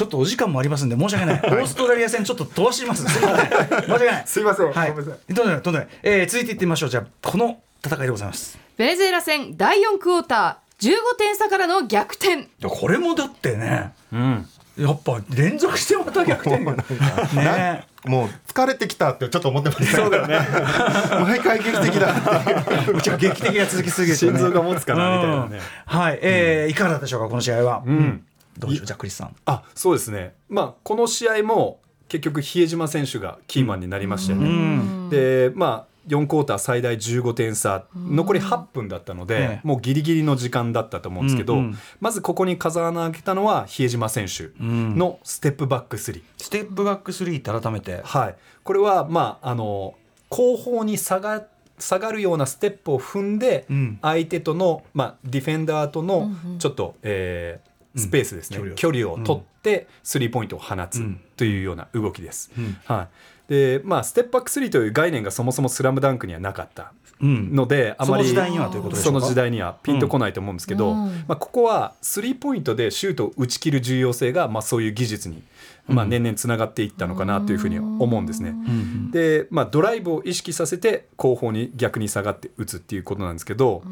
[0.00, 1.40] ちょっとお時間もありますんで申し訳ない。
[1.40, 3.04] オーストラリア戦ちょっと飛ばします。
[3.04, 3.48] すみません。
[3.50, 4.22] 申し訳ない。
[4.24, 4.90] すいませんはい。
[4.92, 6.88] ごめんなさどんどんどんどん、えー、続いていってみましょう。
[6.88, 8.58] じゃあこの戦いでございます。
[8.78, 14.48] ベネズエラ戦第4クォーター15点差からの逆転いやこれもだってね、うん
[14.78, 16.72] やっぱ連続してまた逆転が
[17.34, 17.84] ね。
[18.06, 20.38] もう疲れてきたってちょっと思ってましたそうだよね
[21.20, 25.60] 毎回劇的だってうちは劇的が続きすぎて、ね、心臓が持つかなみたいなね
[25.92, 27.82] うんはい、えーいかがだったでしょうかこの試合は。
[27.84, 28.24] うん
[28.60, 29.34] どうでしょうじゃあクリスさん。
[29.46, 30.34] あそうですね。
[30.48, 34.48] まあこの試合も結局比江島選手がキーマンになりましたよね。
[34.48, 35.10] うん。
[35.10, 39.60] でまあ4クォーター最大15点差残り8分だったので、ええ。
[39.62, 41.78] もうギリギリの時間だったと思うんですけど、うんうん。
[42.00, 48.00] まずここに風穴を開けたのは比江島選手のステップバックスリー、ステップバックスリーって改めて。
[48.02, 49.94] はい、これはまああの
[50.28, 51.44] 後方に下が
[51.78, 53.98] 下がるようなステップを踏んで、うん。
[54.02, 62.50] 相手との、まあ、ディフェンダーとのちょっと、えースペースですね、うん距離を取ってスリーポイントを放つうんというような動きです。
[62.56, 62.76] うん。
[62.84, 63.08] はい。
[63.48, 67.52] でまあ、ステップバックスリーという概念がそもそも「スラムダンクにはなかったうん。
[67.54, 69.12] ので、あまりその時代にはということでしょか？
[69.12, 71.24] そうの時代にはピンとこないと思うんですけど、うん。
[71.26, 75.42] まあ、ここはスリーポイントでシュートを打ち切る重要性が、まあ、そういう技術に、
[75.88, 78.50] まあ、年々つながっていったのかなというふうに思うんですね。
[78.50, 79.10] うん。
[79.10, 83.82] で、まあ、ドライブを意識させて後方に逆に下がって打つっていうことなんですけど、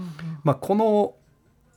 [0.44, 1.14] まあ、この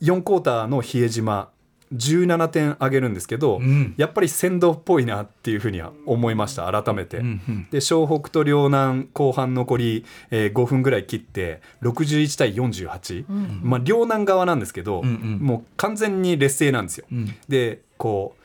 [0.01, 1.49] 4クォーターの比江島
[1.93, 3.93] 17点上げるんですけど、うん。
[3.97, 7.17] やっぱり先導っぽいなっていうふうには思いました改めて。
[7.17, 7.67] うんうん。
[7.69, 13.25] で湘北と両南後半残り、えー5分ぐらい切って61対48、
[13.63, 15.39] まあ、両南側なんですけど、うんうん。
[15.39, 17.05] もう完全に劣勢なんですよ。
[17.11, 17.35] うん。
[17.47, 18.41] でこう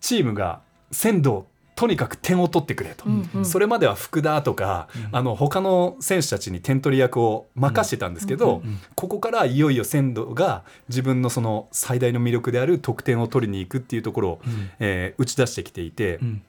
[0.00, 1.46] チームが鮮度
[1.80, 3.44] とにかく点を取ってくれと、うんうん。
[3.46, 8.62] それまでは福田とか、あの他の選手たちに点取り役を任してたんですけど、
[8.96, 14.40] ここからいよいよ鮮度が自分のその最大の魅力である得点を取りに行くっていうところを、
[14.78, 16.42] えー打ち出してきていて、ん。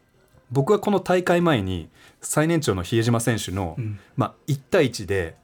[0.52, 1.88] 僕はこの大会前に
[2.20, 3.78] 最年長の比江島選手の、
[4.18, 5.38] まあ、1対1で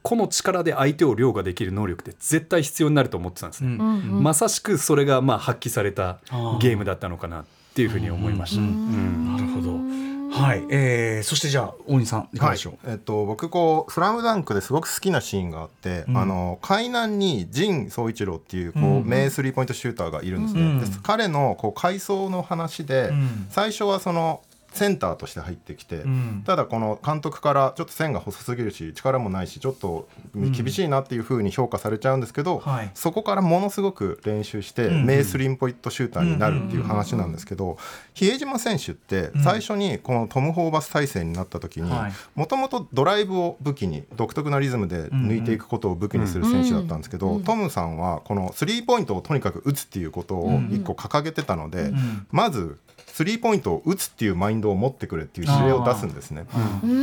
[0.00, 3.64] 個の力で相手を凌駕できる能力って絶対必要になると思ってたんです。
[3.64, 6.20] ね、まさしくそれがまあ発揮された
[6.58, 8.62] ゲームだったのかなっていうふうに思いました。
[8.62, 10.10] うんなるほど。
[10.32, 20.80] はい、えー、そしてじゃあ大西さんいかがでしょう、えっと、僕こう「スラムダンクですごく好きなシーンがあって、あの海南に陣宗一郎っていうこう、名スリーポイントシューターがいるんですね、うん。
[20.80, 23.46] で彼のこう階層の話で、ん。
[23.50, 24.40] 最初はその
[24.72, 26.42] センターとして入ってきて、ん。
[26.46, 32.90] ただこの監督からちょっと線が細すぎるし力もないしちょっと厳しいなっていうふうに評価されちゃうんですけど、はい。
[32.94, 37.78] そこからものすごく練習して、名スリーポイントシューターになるっていう話なんですけど、
[38.14, 42.12] 比江島選手って最初にこのトム・ホーバス体制になった時にはい。
[42.34, 51.92] もともとドライブを武器に独特なリズムで抜いていくことを武器にする選手だったんですけど、トムさんはこのスリーポイントをとにかく打つっていうことを一個掲げてたので、
[52.30, 52.78] まず
[53.20, 56.46] スリーポイントを打つっていうマインドを持ってくれっていう指令を出すんですね。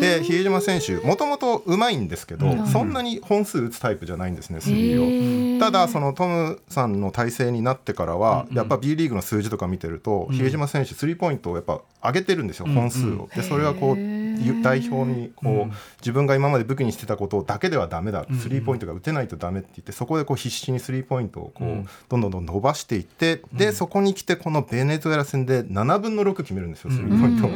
[0.02, 5.60] で比江島選手もともとうまいんですけど、そんなに本数打つタイプじゃないんですねスリーを。
[5.60, 13.30] ただそのトムさんの体制になってからは、やっぱ B リーグの数字とか見てると、比江島選手スリーポイントをやっぱ上げてるんですよ、本数を。
[13.36, 27.52] でそれはこうゆ代表にこう、自分が今まで武器にしてたことだけではダメだ、スリーポイントが打てないとダメって言ってそこでこう必死にスリーポイントをこう、どんどんどん伸ばしていってでそこに来てこのベネズエラ戦で7分の6決めるんですよスリーポイントを。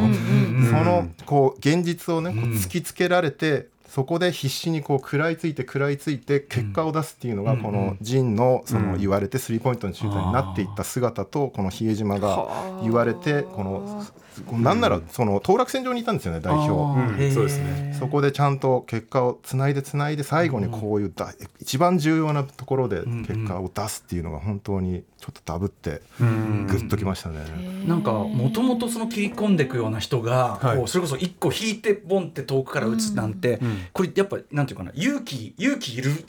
[0.69, 12.47] そのこう現実をねこう突きつけられて、そこで必死にこう食らいついて食らいついて結果を出すっていうのがこのジンのその言われてスリーポイントのシューになっていった姿とこの比江島が
[12.83, 14.05] 言われてこの
[14.51, 16.99] なんならその当落線上にいたんですよね代表。
[16.99, 17.95] うんそうですね。
[17.99, 27.39] そこでちゃんと結果をつないでつないで最後にこういうだ一番重要なところで結果を出すっていうのが本当にちょっとダブってグッときましたね。
[27.86, 30.77] なんかもともとその切り込んでいくような人が、はい。
[30.77, 33.59] こうそれこそ一個引いてボンって遠くから打つなんて、
[33.93, 36.25] これやっぱなんていうかな勇気勇気いるうん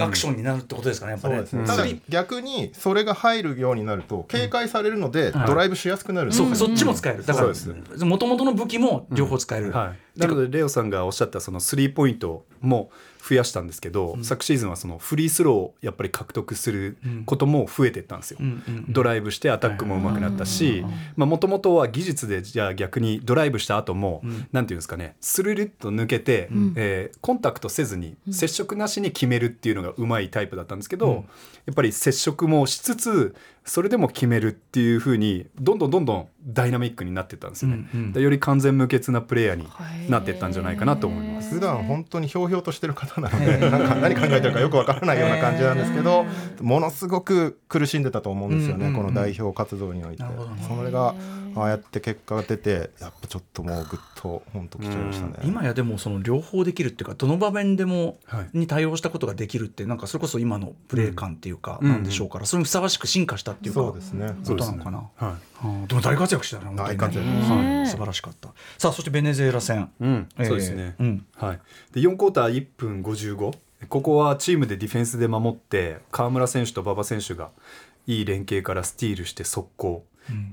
[0.00, 1.34] アクションになるってことですかねやっぱね。
[1.36, 1.66] そうですね、うん。
[1.66, 5.46] ただ逆にそれが入るようになると警戒されるのではい。
[5.46, 6.28] ドライブしやすくなる。
[6.28, 7.24] んですよそうか、そっちも使える。
[7.24, 9.72] だから、もともとの武器も両方使える。
[9.72, 12.90] はい、なのでレオさんがおっしゃったそのスリーポイントも
[13.26, 20.84] 増やしたんですけど、昨シーズンはそのフリースローをやっぱり獲得することも増えていったんですよ、うんうんドライブしてアタックも上手くなったし
[21.16, 24.22] もともとは技術でじゃあ逆にドライブした後も、
[24.52, 31.24] なんていうんですかねスルルッと抜けて、えーコンタクトせずに接触なしに決めるっていうのがうまいタイプだったんですけど、
[31.66, 33.34] やっぱり接触もしつつ
[33.64, 38.12] それでも決めるっていう風にどんどんどんどんダイナミックになっていったんですよね、うんうん。
[38.12, 39.66] でより完全無欠なプレイヤーに
[40.10, 41.54] なっていったんじゃないかなと思います。
[41.54, 46.26] 普段本当にひょうひょうとしてる方なので なんか何考えてるかよくわからないような感じなんですけど
[46.60, 49.06] ものすごく苦しんでたと思うんですよね、うんうんうん。
[49.06, 50.24] この代表活動において。
[50.68, 51.14] それが
[51.56, 58.50] ああやって結果が出てやっぱちょっともうぐっと本当きちゃいましたね、今やでもその両方できるっていうかどの場面でもはい。
[58.52, 61.88] に対応したことができるってなんかそれこそ今のプレー感っていうかうん。
[61.88, 64.34] なんでしょうからそれにふさわしく進化したっていうかそうですね。
[64.46, 65.10] ことなのかな。
[65.16, 67.26] はうんでも大活躍したね大活躍。
[67.26, 67.86] はい。
[67.86, 68.48] 素晴らしかった。
[68.78, 70.28] さあそしてベネズエラ戦、い、うん。
[70.38, 71.26] えーそうですね、うん。
[71.36, 71.60] はい、
[71.92, 73.52] で4クォーター1分55
[73.88, 77.50] ここはチームでディフェンスで守って河村選手と馬場選手が
[78.06, 80.04] いい連携からスティールして速攻、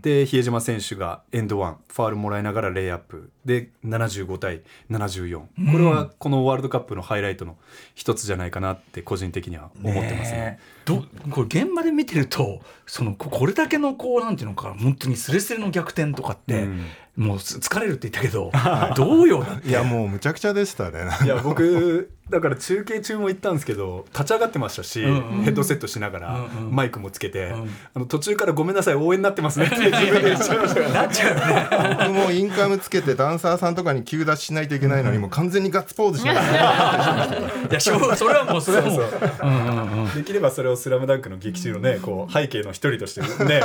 [0.01, 3.31] で比江島選手がエンドワンファールもらいながらレイアップ。
[3.45, 7.57] で75対74、これはこのワールドカップのハイライトの
[7.95, 10.37] 一つじゃないかなって個人的には思ってますね。
[10.37, 10.81] ねえ。
[10.85, 16.85] どこれ現場で見てるとそのここれだけのこうなんていうのか本当にスレスレの逆転とかって、うん
[17.21, 18.51] もうす疲れるって言ったけど
[18.95, 21.07] どうよいやもうむちゃくちゃでしたね。
[21.23, 26.75] いや僕だから中継中も言ったんですけど立ち上がってましたし、うんうんヘッドセットしながら、うんうん。
[26.75, 27.69] マイクもつけて、ん。
[27.93, 32.07] あの途中から「ごめんなさい応援になってますね」って 自分で言っちゃいましたからなっちゃうよね。
[32.07, 37.27] 僕もインカムつけてダンサーさんとかに急出ししないといけないのにもう完全にガッツポーズしながら。
[37.69, 38.95] いやしょうそれはもうそれはもう。
[38.95, 40.15] そうそう。
[40.15, 43.61] できればそれを「スラムダンクの劇中のねこう背景の一人としてね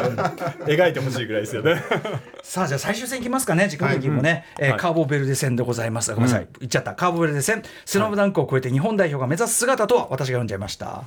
[0.67, 1.83] 描いてほしいぐらいですよね。
[2.43, 4.79] さあじゃあ最終戦いきますかね時間的にもね、えーはい。
[4.81, 6.13] カーボベルデ戦でございます。
[6.13, 7.63] ごめんなさい、言っちゃったカーボベルデ戦。
[7.85, 11.05] スラムダンクを超えて日本代表が目指す姿とは私が読んじゃいました、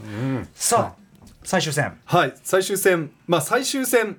[0.54, 1.10] さあ
[1.44, 1.98] 最終戦。
[2.06, 2.34] はい。
[2.44, 3.12] 最終戦。
[3.28, 4.18] まあ最終戦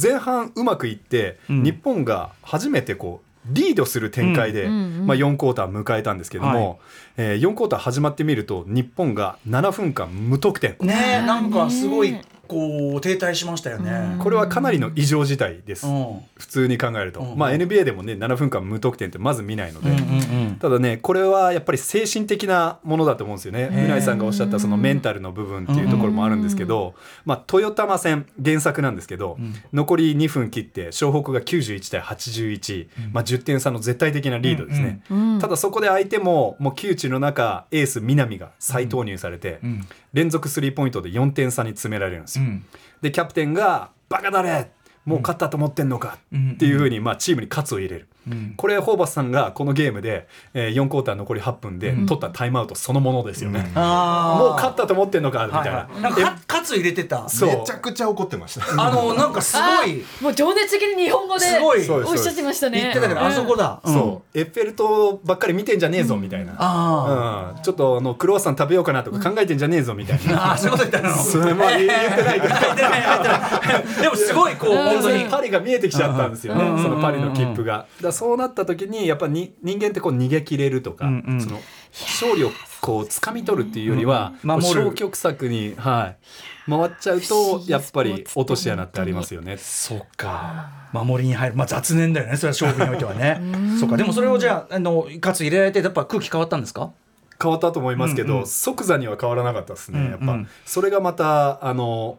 [0.00, 6.80] 前半うまくいって、日本が初めてこうリードする展開で、まあ、4クォーター迎えたんですけども、
[7.16, 10.76] えー4クォーター始まってみると日本が7分間無得点。
[10.80, 14.16] ねえなんかすごいこう停滞しましたよね。
[14.18, 16.20] これはかなりの異常事態です、うん。
[16.36, 17.38] 普通に考えると、うん。
[17.38, 20.56] まあ NBA でもね7分間無得点ってまず見ないので、うんうんうん。
[20.56, 23.68] ただねこれはやっぱり精神的なものだと思うんですよね。
[23.72, 23.84] ー。
[23.86, 26.94] うないさんがおっしゃったそのメンタルの部分っていうところもあるんですけど、
[27.24, 29.38] まあ、豊玉戦原作なんですけど、
[29.72, 35.02] 残り2分切って湘北が91対81、まあ、10点差の絶対的なリードですね、
[35.40, 39.86] ただそこで相手ももう窮地の中エース南が再投入されて、ん
[40.16, 42.44] 連続スリーポイントで4点差に詰められるんですよ。
[42.46, 42.64] うん
[43.02, 44.70] でキャプテンが「バカだれ
[45.04, 48.08] もう勝ったと思ってんのか」っていうふうにまあチームに喝を入れる。
[48.56, 53.70] これホーバスさんがこのゲームで、えー、4クォーター残り8分で取ったタイムアウトそのものですよね。
[53.74, 55.70] あもう勝ったと思ってんのかみたいな。
[55.70, 57.22] はいはい、なんかかカツ入れてた。
[57.24, 57.30] め
[57.64, 58.82] ちゃくちゃ怒ってました。
[58.82, 60.04] あのなんかすごい。
[60.20, 61.90] もう情熱的に日本語ですごい。
[61.90, 62.80] おっしゃってましたね。
[62.80, 63.80] 言ってたけど、あそこだ。
[63.84, 63.90] う。
[63.90, 63.92] ん。
[63.92, 67.62] そうエッフェル塔ばっかり見てんじゃねえぞみたいな、あうん。
[67.62, 71.16] ちょっとあのクロワッサン食べようかなとか考えてんじゃねえぞみたいあ、な、ああそういうこと言ったの？
[71.16, 72.40] それも言ってない。
[72.40, 72.54] けど
[74.02, 75.26] でもすごいこう 本当に。
[75.26, 76.82] パリが見えてきちゃったんですよね、うん。
[76.82, 77.86] そのパリの切符が。
[78.16, 81.60] そうなった時にやっぱに人間ってこう逃げ切れるとか、うんうんその
[81.92, 82.50] 勝利を
[82.82, 86.14] こう掴み取るっていうよりは、うん守消極策に、は
[86.66, 89.56] い、回っちゃうとやっぱり落とし穴ってありますよね。
[89.56, 90.68] そうか。
[90.92, 92.36] 守りに入る、まあ雑念だよね。
[92.36, 93.40] それは勝負においてはね。
[93.80, 93.96] そうか。
[93.96, 96.90] でもそれをじゃああのカツ入れられてやっぱ空気変わったんですか？
[97.40, 102.18] 変わったと思いますけど、うんうん即座には変わらなかったですね、やっぱうんうんそれがまたあの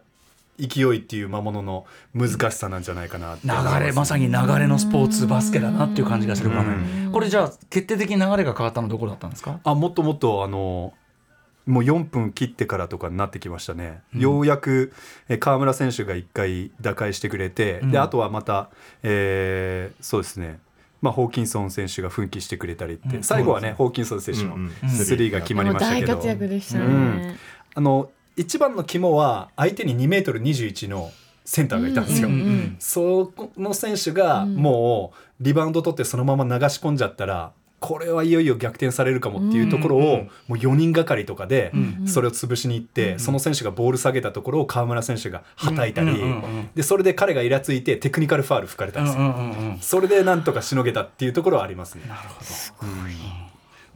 [0.60, 7.12] 勢いっていう魔物の難しさなんじゃないかな流れまさに流れのスポーツバスケだなっていう感じがする場面。
[7.12, 9.60] これじゃあ決定的に流れが変わったのどこだったんですか？
[9.64, 10.94] あもっともっとあの
[11.66, 14.94] もう4分切ってからとかになってきましたね、ようやく
[15.28, 17.92] え川村選手が1回打開してくれて、ん。
[17.92, 18.70] であとはまた、
[19.04, 20.60] えーそうですね。
[21.02, 23.24] まあ、ホーキンソン選手が奮起してくれたりって、うん。
[23.24, 27.36] 最後はねホーキンソン選手のうんうんスリーが決まりましたけど、大活躍でしたね、うん。
[27.76, 31.12] あの一番の肝は相手に2メートル21の
[31.44, 32.30] センターがいたんですよ。
[32.30, 40.02] うんうんその選手がもうリバウンド取ってそのまま流し込んじゃったらこれはいよいよ逆転されるかもっていうところを
[40.48, 41.72] もう4人がかりとかで
[42.06, 46.10] それを潰しに行ってその選手がボール下げたところを川村選手がはたいたり。
[46.10, 49.24] うんうんうんでそれで彼がイラついてテクニカルファール吹かれたんですよ。
[49.24, 49.80] うんうんうん。
[49.80, 52.04] それでなんとかしのげたっていうところはありますね。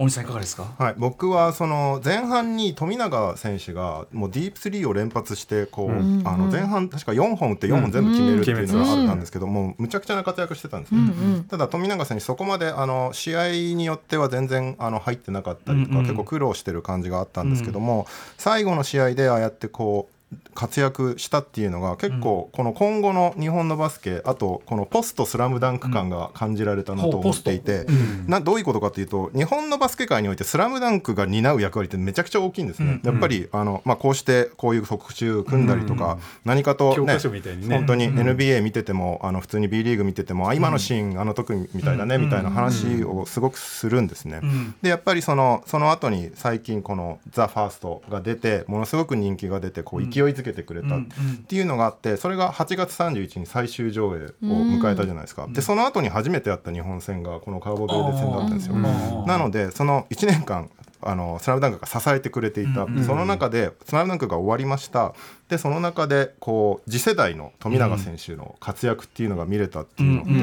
[0.01, 0.65] 大西さんいかがですか？
[0.79, 18.07] はい、僕はその前半に富永選手がもうディープスリーを連発してこう、あの前半確か4本打って4本全部決めるっていうのがあったんですけども、むちゃくちゃな活躍してたんですね、ただ富永選手そこまであの試合によっては全然あの入ってなかったりとか、結構苦労してる感じがあったんですけども、
[18.39, 20.15] 最後の試合でああやってこう
[20.53, 27.85] 活躍したっていうのが結構この今後の日本のバスケあとこのポストスラムダンク感が感じられたなと思っていて、
[28.27, 44.41] などういうことかというと日本のバスケ界においてスラムダンクが担う役割ってめちゃくちゃ大きいんですね、やっぱりあの、まあ、こうしてこういう特集組んだりとか、何かと、ね本当に NBA 見てても、あの普通に B リーグ見てても、あ今のシーンあの特にみたいだね、みたいな話をすごくするんですね。
[44.81, 51.05] でやっぱりそのその後に最近この「ザ・ファーストが出てものすごく人気が出てこう勢いづけてくれたっ
[51.47, 55.47] ていうのがあってそれが8月31日に最終上映を迎えたじゃないですか。
[55.49, 58.75] でその後に初めてやった日本戦がこのカーボベルデ戦だったんですよ。
[58.75, 60.69] なのでその1年間
[61.03, 65.13] あのスラムダンクが支えてくれていた、その中でスラムダンクが終わりました。
[65.49, 70.37] でその中でこう次世代の富永選手の活躍っていうのが見れたっていうのって、や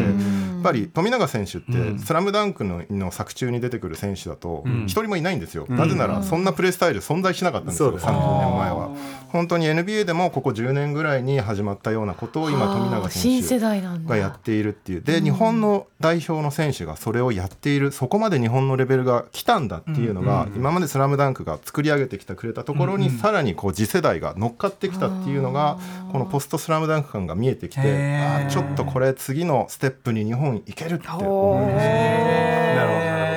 [0.61, 8.13] っぱり富永選手って、スラムダンクのの作中に出てくる選手だと一人もいないんですよ、なぜならそんなプレースタイル存在しなかったんですよ、そうですね。
[8.13, 8.91] 30年前は。
[9.29, 15.03] 本当に NBA でもここ10年ぐらいに始まったようなことを今富永新世選手代なんだがやっているっていう。
[15.03, 25.78] で日本の代表の選手がそれをやっているそこまで日本のレベルが来たんだっていうのが、今まで「スラムダンクが作り上げてきてくれたところに、さらにこう次世代が乗っかってきたっていうのが
[26.12, 32.74] このポスト「スラムダンク感が見えてきてあーちょっとこれ次のステップに日本いけるって思いましたね。
[32.76, 33.28] なるほどなるほど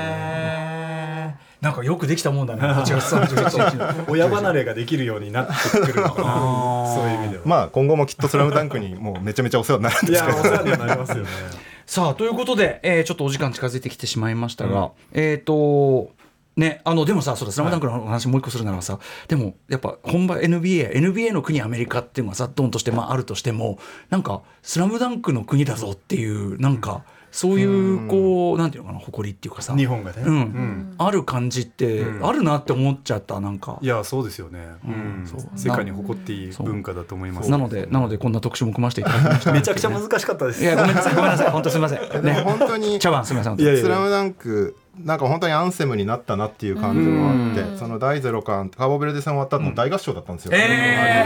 [1.62, 2.62] なんかよくできたもんだね。
[2.64, 4.06] 8月31日の。
[4.12, 7.44] 親離れができるようになってくるのかなそういう意味では。
[7.46, 11.30] まあ今後もきっと「スラムダンクにもうめちゃめちゃお世話になるんいですけどやお世話にはなりますよね。
[11.86, 16.10] さあということで、えーちょっとお時間近づいてきてしまいましたが、えっ、と
[16.58, 23.80] ね、あのでもさそうだ「スラムダンクの話もう一個するならさ、でもやっぱ本場 NBA NBA の国アメリカっていうのがさドンとして、まあ、あるとしても
[24.10, 30.24] なんか「スラムダンクの国だぞっていうなんかそういうこうなんていうのかな誇りっていうかさ日本がね。
[30.26, 33.88] うんある感じってうんあるなって思っちゃったなんかい。
[33.88, 34.60] やそうですよね。
[34.86, 37.50] うんそう世界に誇っていい文化だと思います。
[37.50, 39.54] なのでなのでこんな特集も組ませていただきました。
[39.54, 40.62] めちゃくちゃ難しかったです。
[40.62, 42.26] いやごめんなさいごめんなさい本当すみません。
[42.26, 43.60] ね本当に茶碗すみません。
[43.60, 44.76] いやいやスラムダンク
[45.06, 51.26] なんか本当にアンセムになったなっていう感じもあって、その第ゼロ巻カーボベルデ戦終わった後の大合唱だったんですよ、え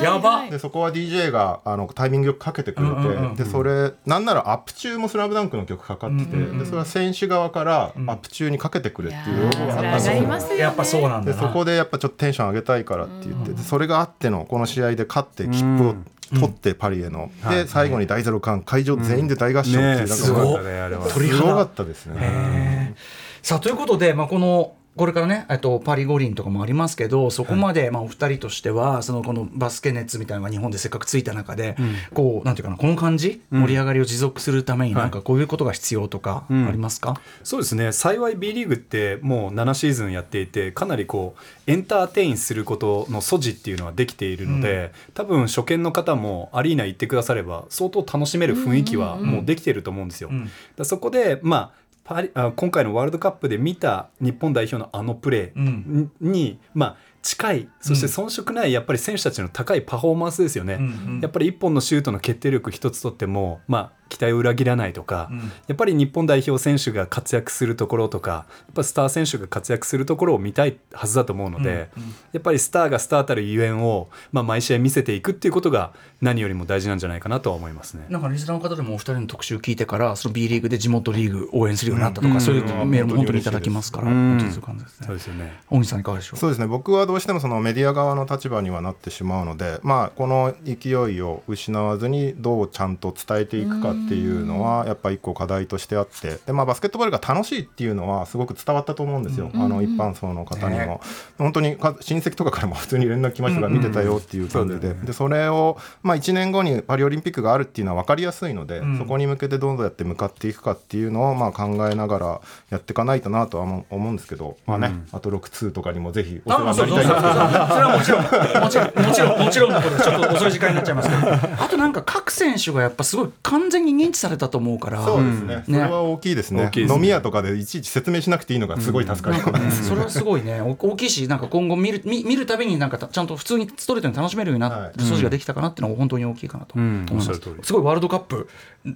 [0.00, 0.02] ー。
[0.02, 0.48] やば。
[0.48, 2.88] でそこは DJ があのタイミングよくかけてくれ
[3.36, 10.56] て、でそれなんならアップ中も「スラムダンクの曲かかってて、でそれは選手側からアップ中にかけてくれっていう要望があったんですよ。
[10.58, 15.94] やっぱそうなんでそこでやっぱちょっとテンション上げたいからって言って、でそれがあってのこの試合で勝って切符を
[16.30, 20.64] 取ってパリへの、で最後に第ゼロ巻会場全員で大合唱っていう、ねなんかすごかっ。
[20.64, 22.94] たねあれは鳥肌すごかったですね。
[23.42, 31.76] さあということで、まあ、このこれからね、えっと、パリ五輪とかもありますけどそこまで、まあ、お二人としてはそのこのバスケ熱みたいなのが日本でせっかくついた中で、
[32.14, 37.92] こうなんていうかなこの感じ、盛り上がりを持続するためになんかこういうことが必要とかありますか、そうですね。
[37.92, 50.30] 幸い B リーグってもう7シーズンやっていてかなりこうエンターテインすることの素地っていうのはできているので、多分初見の方もアリーナ行ってくだされば相当楽しめる雰囲気はもうできていると思うんですよ。
[50.30, 50.50] ん。
[50.76, 56.12] だそこでまあパリあ今回のワールドカップで見た日本代表のあのプレーうん。
[56.20, 60.88] に、まあ近いそして遜色ないやっぱり選手たちの高いパフォーマンスですよね、うんう
[61.18, 61.20] ん。
[61.20, 65.38] やっぱり一本のシュートの決定力一つとっても、まあ、期待を裏切らないとか、うん。
[65.38, 71.88] やっぱり日本代表選手が活躍するところとかやっぱスター選手が活躍するところを見たいはずだと思うので、
[72.32, 78.06] やっぱりスターがスターたるゆえんを、まあ、毎試合見せていくっていうことが何よりも大事なんじゃないかなとは思いますね。
[78.08, 82.40] なんかリスナーの方でもお二人の特集聞いてからその B リーグで地元リーグ応援するようになったとか、うん。
[82.40, 84.14] そういうメールも本当にいただきますから、うん。
[84.14, 85.06] 本当にそういう感じですね。
[85.06, 85.60] そうですよね。
[85.70, 86.38] 大西さんいかがでしょう？
[86.38, 86.66] そうですね。
[86.66, 100.80] 僕はどうしてもそのメディア側の立場にはなってしまうので、まあ、この勢いを失わずにどうちゃんと伝えていくかっていうのはやっぱ一個課題としてあってで、まあ、バスケットボールが楽しいっていうのはすごく伝わったと思うんですよ、あの一般層の方にも。
[100.80, 101.00] ね。
[101.38, 108.98] 本当にか親戚とかからも普通に連絡来ましたが見てたよっていう感じで,、でそれを、まあ、1年後にパリオリンピックがあるっていうのは分かりやすいので、ん。
[108.98, 112.40] そこに向けてどうやって向かっていくかっていうのをまあ考えながら
[112.70, 119.06] やっていかないとなとは思う思うんですけど、まあねあと6-2とかにもぜひお世話になりたそうそういなとそれはもちろんもちろん。
[119.06, 121.32] もちろんもちろんのことでちょっと遅い時間になっちゃいますけど。
[121.32, 125.04] あとなんか各選手がやっぱすごい完全に認知されたと思うから。
[125.04, 126.70] そうですね、それは大きいですね。
[126.74, 126.82] ね。
[126.82, 137.32] 飲み屋とかでいちいち説明しなくていいのがすごい助かります、それはすごいねお大きいしなんか今後見る見見るたびになんかたちゃんと普通にストレートに楽しめるようになる素地ができたかなっていうのは本当に大きいかなと思います、
[137.62, 138.48] すごいワールドカップ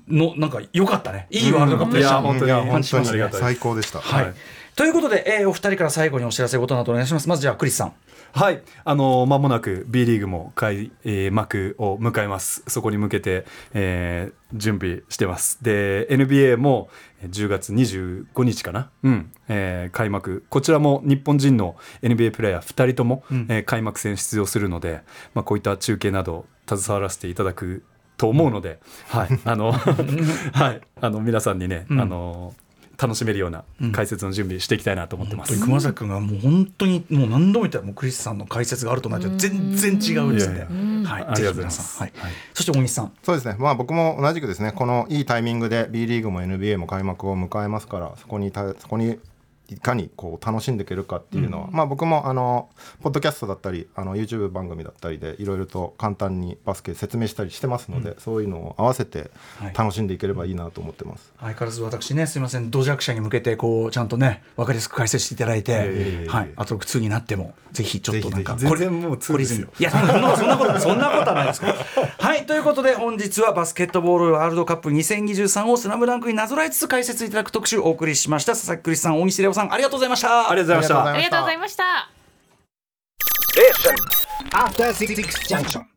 [0.08, 1.26] のなんか良かったね。
[1.30, 4.34] いいワールドカップでした、本当に本当に最高でした、はい、
[4.80, 7.28] ということで、えーお二人から最後にお知らせことなどお願いします。
[7.28, 7.92] まずじゃあクリスさん。
[8.32, 12.62] はい、あの間もなく B リーグも開、えー幕を迎えます。
[12.66, 15.62] そこに向けて、えー準備してます。
[15.62, 16.88] で、NBA も
[17.20, 20.46] えー10月25日かな、うん、えー開幕。
[20.48, 25.02] こちらも日本人の NBA プレーヤー2人とも、えー開幕戦出場するので、
[25.34, 27.84] まあこういった中継など携わらせていただく
[28.16, 28.78] と思うので、
[29.08, 29.72] はい、あの、
[30.52, 32.54] はい、あの皆さんにね、あの
[33.00, 35.58] 楽しめるような解説の準備していきたいなと思ってます。
[35.58, 40.66] 熊崎君がもう本当にもう何度も言ったらもうクリスさんの解説があるとなると全然違うですね。
[41.04, 42.00] はい、ありがとうございます。
[42.00, 42.26] ぜひ皆さん。
[42.26, 42.32] はい。
[42.52, 43.12] そして大西さん。
[43.22, 44.72] そうですね、まあ、僕も同じくですね。
[44.72, 49.18] このいいタイミングで B リーグも NBA も開幕を迎えますからそこにたそこに
[49.70, 52.68] いかにこう楽しんでいけるかっていうのは、まあ、僕もあの
[53.02, 59.74] ポッドキャストだったりあの YouTube 番組だったりでいろいろと簡単にバスケ説明したりしてますので、そういうのを合わせてはい。
[59.74, 61.32] 楽しんでいければいいなと思ってます。
[61.38, 68.90] 相変わらず私ねすみません土弱者に向けてこうちゃんとね分かりやすく解説していただいて、いやいやいやはい、あと苦痛になってもぜひちょっとなんかぜひぜひ。
[68.90, 71.74] 全然もう通ですよいやそんなそんなことそんなことはないですから
[72.18, 72.46] はい。
[72.46, 78.52] ということで本日はバスケットボールワールドカップ2023をスラムダンクになぞらえつつ解説いただく特集をお送りしました。
[78.52, 80.50] 佐々木クリスさん大西レオさんありがとうございました。
[80.50, 81.12] ありがとうございました。
[81.12, 82.08] ありがとうございました。
[84.52, 85.14] After Six
[85.48, 85.89] Junction.